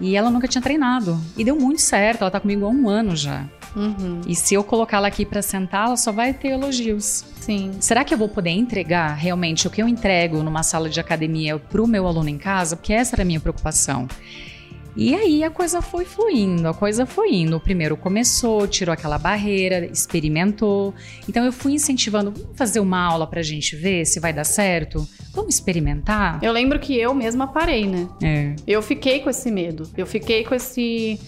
E 0.00 0.14
ela 0.14 0.30
nunca 0.30 0.46
tinha 0.46 0.60
treinado. 0.60 1.18
E 1.36 1.44
deu 1.44 1.56
muito 1.56 1.80
certo, 1.80 2.20
ela 2.20 2.28
está 2.28 2.40
comigo 2.40 2.66
há 2.66 2.68
um 2.68 2.88
ano 2.88 3.16
já. 3.16 3.46
Uhum. 3.74 4.20
E 4.26 4.34
se 4.34 4.54
eu 4.54 4.64
colocá-la 4.64 5.08
aqui 5.08 5.24
para 5.24 5.42
sentar, 5.42 5.86
ela 5.86 5.96
só 5.96 6.12
vai 6.12 6.32
ter 6.32 6.48
elogios. 6.48 7.24
Sim. 7.40 7.72
Será 7.80 8.04
que 8.04 8.12
eu 8.12 8.18
vou 8.18 8.28
poder 8.28 8.50
entregar 8.50 9.14
realmente 9.14 9.66
o 9.66 9.70
que 9.70 9.80
eu 9.80 9.88
entrego 9.88 10.42
numa 10.42 10.62
sala 10.62 10.88
de 10.88 10.98
academia 10.98 11.58
para 11.58 11.82
o 11.82 11.86
meu 11.86 12.06
aluno 12.06 12.28
em 12.28 12.38
casa? 12.38 12.76
Porque 12.76 12.92
essa 12.92 13.14
era 13.14 13.22
a 13.22 13.24
minha 13.24 13.40
preocupação. 13.40 14.08
E 14.96 15.14
aí 15.14 15.44
a 15.44 15.50
coisa 15.50 15.82
foi 15.82 16.06
fluindo, 16.06 16.66
a 16.66 16.72
coisa 16.72 17.04
foi 17.04 17.34
indo. 17.34 17.56
O 17.56 17.60
primeiro 17.60 17.96
começou, 17.96 18.66
tirou 18.66 18.92
aquela 18.92 19.18
barreira, 19.18 19.84
experimentou. 19.86 20.94
Então 21.28 21.44
eu 21.44 21.52
fui 21.52 21.72
incentivando, 21.72 22.30
vamos 22.30 22.56
fazer 22.56 22.80
uma 22.80 22.98
aula 22.98 23.26
pra 23.26 23.42
gente 23.42 23.76
ver 23.76 24.06
se 24.06 24.18
vai 24.18 24.32
dar 24.32 24.44
certo? 24.44 25.06
Vamos 25.34 25.54
experimentar? 25.54 26.38
Eu 26.42 26.50
lembro 26.50 26.78
que 26.78 26.98
eu 26.98 27.12
mesma 27.14 27.46
parei, 27.46 27.86
né? 27.86 28.08
É. 28.22 28.56
Eu 28.66 28.80
fiquei 28.80 29.20
com 29.20 29.28
esse 29.28 29.50
medo. 29.50 29.88
Eu 29.96 30.06
fiquei 30.06 30.44
com 30.44 30.54
esse. 30.54 31.20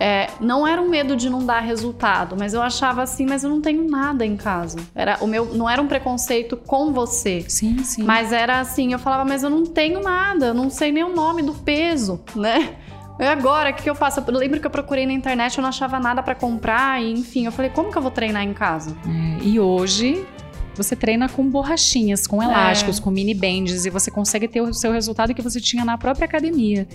É, 0.00 0.28
não 0.40 0.66
era 0.66 0.82
um 0.82 0.88
medo 0.88 1.14
de 1.14 1.30
não 1.30 1.46
dar 1.46 1.60
resultado, 1.60 2.34
mas 2.36 2.52
eu 2.52 2.60
achava 2.60 3.02
assim, 3.02 3.24
mas 3.26 3.44
eu 3.44 3.50
não 3.50 3.60
tenho 3.60 3.88
nada 3.88 4.26
em 4.26 4.36
casa. 4.36 4.78
Era 4.92 5.18
o 5.20 5.26
meu, 5.28 5.54
não 5.54 5.70
era 5.70 5.80
um 5.80 5.86
preconceito 5.86 6.56
com 6.56 6.92
você. 6.92 7.44
Sim, 7.46 7.78
sim. 7.84 8.02
Mas 8.02 8.32
era 8.32 8.58
assim, 8.58 8.92
eu 8.92 8.98
falava, 8.98 9.24
mas 9.24 9.44
eu 9.44 9.50
não 9.50 9.64
tenho 9.64 10.00
nada, 10.00 10.46
eu 10.46 10.54
não 10.54 10.68
sei 10.68 10.90
nem 10.90 11.04
o 11.04 11.14
nome 11.14 11.42
do 11.42 11.54
peso, 11.54 12.20
né? 12.34 12.74
E 13.18 13.24
agora, 13.24 13.70
o 13.70 13.74
que, 13.74 13.82
que 13.82 13.90
eu 13.90 13.94
faço? 13.94 14.20
Eu 14.26 14.34
lembro 14.34 14.58
que 14.60 14.66
eu 14.66 14.70
procurei 14.70 15.06
na 15.06 15.12
internet, 15.12 15.56
eu 15.56 15.62
não 15.62 15.68
achava 15.68 16.00
nada 16.00 16.22
para 16.22 16.34
comprar, 16.34 17.02
e 17.02 17.12
enfim, 17.12 17.46
eu 17.46 17.52
falei, 17.52 17.70
como 17.70 17.90
que 17.90 17.96
eu 17.96 18.02
vou 18.02 18.10
treinar 18.10 18.42
em 18.42 18.52
casa? 18.52 18.96
É, 19.06 19.44
e 19.44 19.60
hoje 19.60 20.26
você 20.74 20.96
treina 20.96 21.28
com 21.28 21.48
borrachinhas, 21.48 22.26
com 22.26 22.42
elásticos, 22.42 22.98
é. 22.98 23.02
com 23.02 23.10
mini 23.10 23.34
bands 23.34 23.86
e 23.86 23.90
você 23.90 24.10
consegue 24.10 24.48
ter 24.48 24.60
o 24.60 24.74
seu 24.74 24.90
resultado 24.92 25.32
que 25.32 25.40
você 25.40 25.60
tinha 25.60 25.84
na 25.84 25.96
própria 25.96 26.24
academia. 26.24 26.88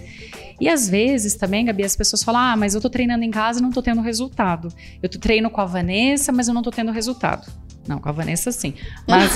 E 0.60 0.68
às 0.68 0.90
vezes 0.90 1.36
também, 1.36 1.64
Gabi, 1.64 1.84
as 1.84 1.96
pessoas 1.96 2.22
falam: 2.22 2.42
"Ah, 2.42 2.58
mas 2.58 2.76
eu 2.76 2.82
tô 2.82 2.90
treinando 2.90 3.24
em 3.24 3.32
casa 3.32 3.60
e 3.60 3.62
não 3.62 3.72
tô 3.72 3.82
tendo 3.82 4.02
resultado. 4.02 4.68
Eu 5.02 5.08
treino 5.08 5.50
com 5.50 5.62
a 5.62 5.66
Vanessa, 5.66 6.32
mas 6.32 6.48
eu 6.48 6.54
não 6.54 6.62
tô 6.62 6.72
tendo 6.72 6.92
resultado." 6.92 7.50
Não, 7.90 7.98
com 7.98 8.08
a 8.08 8.12
Vanessa 8.12 8.52
sim. 8.52 8.76
Mas, 9.08 9.32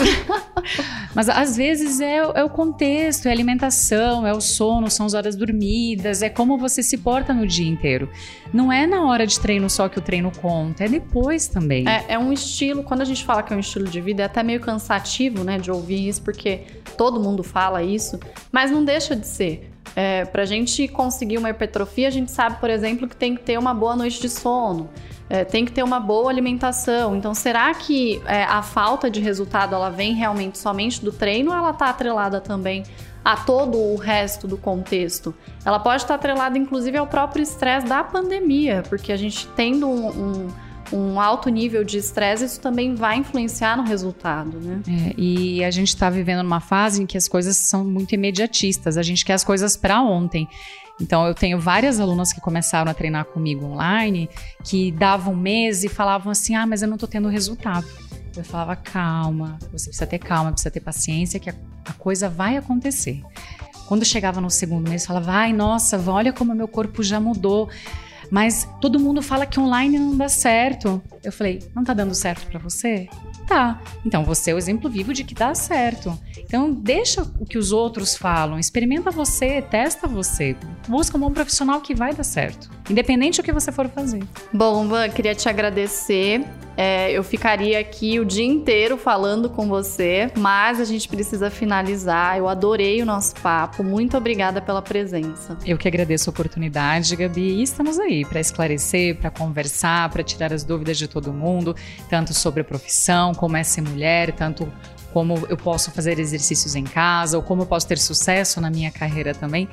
mas 1.15 1.27
às 1.27 1.57
vezes 1.57 1.99
é, 1.99 2.17
é, 2.17 2.43
o 2.43 2.49
contexto, 2.51 3.25
é 3.25 3.29
a 3.29 3.33
alimentação, 3.33 4.27
é 4.27 4.31
o 4.31 4.39
sono, 4.39 4.91
são 4.91 5.07
as 5.07 5.15
horas 5.15 5.35
dormidas, 5.35 6.21
é 6.21 6.29
como 6.29 6.55
você 6.55 6.83
se 6.83 6.99
porta 6.99 7.33
no 7.33 7.47
dia 7.47 7.67
inteiro. 7.67 8.07
Não 8.53 8.71
é 8.71 8.85
na 8.85 9.07
hora 9.07 9.25
de 9.25 9.39
treino 9.39 9.67
só 9.71 9.89
que 9.89 9.97
o 9.97 10.01
treino 10.03 10.31
conta, 10.39 10.85
é 10.85 10.87
depois 10.87 11.47
também. 11.47 11.89
É, 11.89 12.05
é 12.09 12.19
um 12.19 12.31
estilo, 12.31 12.83
quando 12.83 13.01
a 13.01 13.05
gente 13.05 13.25
fala 13.25 13.41
que 13.41 13.51
é 13.51 13.55
um 13.57 13.59
estilo 13.59 13.85
de 13.85 13.99
vida, 13.99 14.21
é 14.21 14.25
até 14.27 14.43
meio 14.43 14.59
cansativo, 14.59 15.43
né, 15.43 15.57
de 15.57 15.71
ouvir 15.71 16.07
isso, 16.07 16.21
porque 16.21 16.61
todo 16.95 17.19
mundo 17.19 17.41
fala 17.41 17.81
isso, 17.81 18.19
mas 18.51 18.69
não 18.69 18.85
deixa 18.85 19.15
de 19.15 19.25
ser. 19.25 19.71
É, 19.95 20.25
para 20.25 20.43
a 20.43 20.45
gente 20.45 20.87
conseguir 20.87 21.39
uma 21.39 21.49
hipertrofia, 21.49 22.07
a 22.07 22.11
gente 22.11 22.31
sabe, 22.31 22.59
por 22.59 22.69
exemplo, 22.69 23.07
que 23.07 23.15
tem 23.15 23.35
que 23.35 23.41
ter 23.41 23.57
uma 23.57 23.73
boa 23.73 23.95
noite 23.95 24.21
de 24.21 24.29
sono 24.29 24.91
é, 25.29 25.43
tem 25.43 25.65
que 25.65 25.71
ter 25.71 25.83
uma 25.83 25.99
boa 25.99 26.29
alimentação. 26.29 27.15
Então, 27.15 27.33
será 27.33 27.73
que 27.73 28.21
é, 28.25 28.43
a 28.43 28.61
falta 28.61 29.09
de 29.09 29.19
resultado 29.19 29.73
ela 29.73 29.89
vem 29.89 30.13
realmente 30.13 30.57
somente 30.57 31.03
do 31.03 31.11
treino 31.11 31.51
ou 31.51 31.57
ela 31.57 31.71
está 31.71 31.89
atrelada 31.89 32.41
também 32.41 32.83
a 33.23 33.37
todo 33.37 33.77
o 33.77 33.95
resto 33.95 34.47
do 34.47 34.57
contexto? 34.57 35.33
Ela 35.65 35.79
pode 35.79 36.03
estar 36.03 36.15
atrelada, 36.15 36.57
inclusive, 36.57 36.97
ao 36.97 37.07
próprio 37.07 37.43
estresse 37.43 37.87
da 37.87 38.03
pandemia, 38.03 38.83
porque 38.89 39.11
a 39.11 39.17
gente 39.17 39.47
tendo 39.55 39.87
um, 39.87 40.07
um 40.09 40.47
um 40.93 41.19
alto 41.19 41.49
nível 41.49 41.83
de 41.83 41.97
estresse, 41.97 42.45
isso 42.45 42.59
também 42.59 42.93
vai 42.93 43.17
influenciar 43.17 43.75
no 43.75 43.83
resultado, 43.83 44.59
né? 44.59 44.81
É, 44.87 45.13
e 45.17 45.63
a 45.63 45.71
gente 45.71 45.89
está 45.89 46.09
vivendo 46.09 46.43
numa 46.43 46.59
fase 46.59 47.01
em 47.01 47.05
que 47.05 47.17
as 47.17 47.27
coisas 47.27 47.57
são 47.57 47.83
muito 47.83 48.13
imediatistas, 48.13 48.97
a 48.97 49.01
gente 49.01 49.25
quer 49.25 49.33
as 49.33 49.43
coisas 49.43 49.75
para 49.75 50.01
ontem. 50.01 50.47
Então, 51.01 51.25
eu 51.25 51.33
tenho 51.33 51.59
várias 51.59 51.99
alunas 51.99 52.31
que 52.31 52.39
começaram 52.39 52.89
a 52.89 52.93
treinar 52.93 53.25
comigo 53.25 53.65
online 53.65 54.29
que 54.63 54.91
davam 54.91 55.33
um 55.33 55.37
mês 55.37 55.83
e 55.83 55.89
falavam 55.89 56.31
assim: 56.31 56.55
ah, 56.55 56.65
mas 56.65 56.81
eu 56.81 56.87
não 56.87 56.97
tô 56.97 57.07
tendo 57.07 57.27
resultado. 57.27 57.87
Eu 58.35 58.43
falava: 58.43 58.75
calma, 58.75 59.57
você 59.71 59.87
precisa 59.87 60.07
ter 60.07 60.19
calma, 60.19 60.51
precisa 60.51 60.71
ter 60.71 60.79
paciência, 60.79 61.39
que 61.39 61.49
a, 61.49 61.55
a 61.85 61.93
coisa 61.93 62.29
vai 62.29 62.57
acontecer. 62.57 63.21
Quando 63.87 64.05
chegava 64.05 64.39
no 64.39 64.49
segundo 64.49 64.89
mês, 64.89 65.05
falava: 65.05 65.31
ai, 65.31 65.53
nossa, 65.53 65.99
olha 66.09 66.31
como 66.31 66.53
meu 66.53 66.67
corpo 66.67 67.03
já 67.03 67.19
mudou. 67.19 67.69
Mas 68.31 68.67
todo 68.81 68.99
mundo 68.99 69.21
fala 69.21 69.45
que 69.45 69.59
online 69.59 69.99
não 69.99 70.15
dá 70.15 70.29
certo. 70.29 71.01
Eu 71.23 71.31
falei: 71.31 71.67
não 71.75 71.83
tá 71.83 71.93
dando 71.93 72.15
certo 72.15 72.47
para 72.47 72.59
você? 72.59 73.07
Tá. 73.47 73.81
Então 74.05 74.23
você 74.23 74.51
é 74.51 74.53
o 74.53 74.57
exemplo 74.57 74.89
vivo 74.89 75.13
de 75.13 75.23
que 75.23 75.33
dá 75.33 75.53
certo. 75.53 76.17
Então 76.37 76.71
deixa 76.71 77.23
o 77.39 77.45
que 77.45 77.57
os 77.57 77.71
outros 77.71 78.15
falam, 78.15 78.59
experimenta 78.59 79.11
você, 79.11 79.61
testa 79.61 80.07
você, 80.07 80.55
busca 80.87 81.17
um 81.17 81.19
bom 81.19 81.31
profissional 81.31 81.81
que 81.81 81.93
vai 81.93 82.13
dar 82.13 82.23
certo, 82.23 82.69
independente 82.89 83.41
do 83.41 83.43
que 83.43 83.51
você 83.51 83.71
for 83.71 83.89
fazer. 83.89 84.23
Bom, 84.51 84.87
Van, 84.87 85.09
queria 85.09 85.35
te 85.35 85.47
agradecer. 85.47 86.43
É, 86.75 87.11
eu 87.11 87.23
ficaria 87.23 87.79
aqui 87.79 88.19
o 88.19 88.25
dia 88.25 88.45
inteiro 88.45 88.97
falando 88.97 89.47
com 89.47 89.67
você, 89.67 90.31
mas 90.35 90.79
a 90.79 90.85
gente 90.85 91.07
precisa 91.07 91.49
finalizar. 91.51 92.37
Eu 92.37 92.47
adorei 92.47 93.01
o 93.01 93.05
nosso 93.05 93.35
papo. 93.35 93.83
Muito 93.83 94.17
obrigada 94.17 94.59
pela 94.59 94.81
presença. 94.81 95.55
Eu 95.65 95.77
que 95.77 95.87
agradeço 95.87 96.29
a 96.29 96.31
oportunidade, 96.31 97.15
Gabi. 97.15 97.59
E 97.59 97.63
estamos 97.63 97.99
aí 97.99 98.25
para 98.25 98.39
esclarecer, 98.39 99.17
para 99.17 99.29
conversar, 99.29 100.09
para 100.09 100.23
tirar 100.23 100.51
as 100.51 100.63
dúvidas 100.63 100.97
de 100.97 101.07
todo 101.07 101.31
mundo, 101.31 101.75
tanto 102.09 102.33
sobre 102.33 102.61
a 102.61 102.63
profissão, 102.63 103.33
como 103.33 103.55
é 103.55 103.63
ser 103.63 103.81
mulher, 103.81 104.31
tanto 104.31 104.71
como 105.13 105.45
eu 105.47 105.55
posso 105.55 105.91
fazer 105.91 106.17
exercícios 106.17 106.75
em 106.75 106.83
casa, 106.83 107.37
ou 107.37 107.43
como 107.43 107.61
eu 107.61 107.65
posso 107.67 107.87
ter 107.87 107.99
sucesso 107.99 108.59
na 108.59 108.71
minha 108.71 108.89
carreira 108.89 109.35
também. 109.35 109.69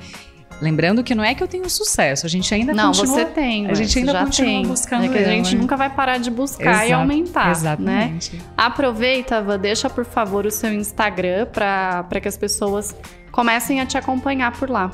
Lembrando 0.61 1.03
que 1.03 1.15
não 1.15 1.23
é 1.23 1.33
que 1.33 1.41
eu 1.41 1.47
tenho 1.47 1.67
sucesso, 1.69 2.25
a 2.25 2.29
gente 2.29 2.53
ainda 2.53 2.71
não, 2.71 2.91
continua... 2.91 3.07
Não, 3.07 3.13
você 3.13 3.25
tem. 3.25 3.67
A 3.67 3.73
gente 3.73 3.97
ainda 3.97 4.23
continua 4.23 4.51
tem. 4.51 4.67
buscando. 4.67 5.05
É 5.05 5.09
que 5.09 5.17
a 5.17 5.23
gente 5.23 5.55
nunca 5.55 5.75
vai 5.75 5.89
parar 5.89 6.19
de 6.19 6.29
buscar 6.29 6.71
Exato, 6.71 6.89
e 6.89 6.93
aumentar, 6.93 7.45
né? 7.45 7.51
exatamente. 7.51 8.35
né? 8.35 8.41
Aproveita, 8.55 9.41
Vã, 9.41 9.57
deixa 9.57 9.89
por 9.89 10.05
favor 10.05 10.45
o 10.45 10.51
seu 10.51 10.71
Instagram 10.71 11.47
para 11.47 12.21
que 12.21 12.27
as 12.27 12.37
pessoas 12.37 12.95
comecem 13.31 13.81
a 13.81 13.85
te 13.85 13.97
acompanhar 13.97 14.51
por 14.51 14.69
lá. 14.69 14.91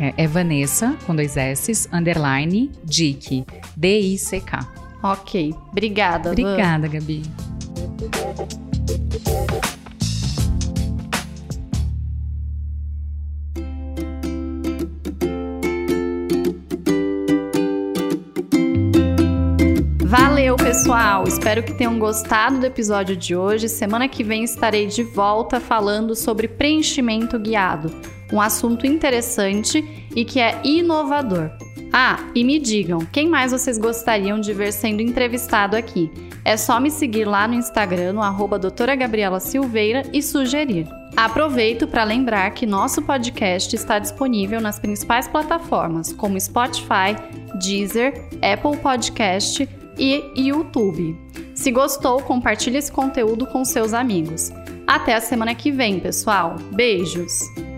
É, 0.00 0.24
é 0.24 0.26
Vanessa, 0.26 0.96
com 1.06 1.14
dois 1.14 1.36
S, 1.36 1.86
underline, 1.92 2.70
Dick, 2.82 3.44
D-I-C-K. 3.76 4.66
Ok. 5.02 5.54
Obrigada, 5.70 6.30
Obrigada, 6.30 6.88
Van. 6.88 6.94
Gabi. 6.94 7.22
Pessoal! 20.70 21.24
Espero 21.26 21.64
que 21.64 21.74
tenham 21.74 21.98
gostado 21.98 22.60
do 22.60 22.64
episódio 22.64 23.16
de 23.16 23.34
hoje. 23.34 23.68
Semana 23.68 24.06
que 24.06 24.22
vem 24.22 24.44
estarei 24.44 24.86
de 24.86 25.02
volta 25.02 25.58
falando 25.58 26.14
sobre 26.14 26.46
preenchimento 26.46 27.40
guiado, 27.40 27.90
um 28.32 28.40
assunto 28.40 28.86
interessante 28.86 30.06
e 30.14 30.24
que 30.24 30.38
é 30.38 30.60
inovador. 30.62 31.50
Ah, 31.92 32.20
e 32.36 32.44
me 32.44 32.60
digam, 32.60 33.00
quem 33.10 33.28
mais 33.28 33.50
vocês 33.50 33.78
gostariam 33.78 34.38
de 34.38 34.52
ver 34.52 34.72
sendo 34.72 35.02
entrevistado 35.02 35.74
aqui? 35.74 36.08
É 36.44 36.56
só 36.56 36.78
me 36.78 36.88
seguir 36.88 37.24
lá 37.24 37.48
no 37.48 37.54
Instagram, 37.54 38.12
no 38.12 38.22
arroba 38.22 38.56
doutora 38.56 38.94
Gabriela 38.94 39.40
Silveira 39.40 40.04
e 40.12 40.22
sugerir. 40.22 40.86
Aproveito 41.16 41.88
para 41.88 42.04
lembrar 42.04 42.48
que 42.52 42.64
nosso 42.64 43.02
podcast 43.02 43.74
está 43.74 43.98
disponível 43.98 44.60
nas 44.60 44.78
principais 44.78 45.26
plataformas, 45.26 46.12
como 46.12 46.40
Spotify, 46.40 47.16
Deezer, 47.58 48.14
Apple 48.40 48.76
Podcast 48.80 49.68
e 50.00 50.32
YouTube. 50.34 51.14
Se 51.54 51.70
gostou, 51.70 52.22
compartilhe 52.22 52.78
esse 52.78 52.90
conteúdo 52.90 53.46
com 53.46 53.64
seus 53.64 53.92
amigos. 53.92 54.50
Até 54.86 55.14
a 55.14 55.20
semana 55.20 55.54
que 55.54 55.70
vem, 55.70 56.00
pessoal. 56.00 56.56
Beijos! 56.72 57.69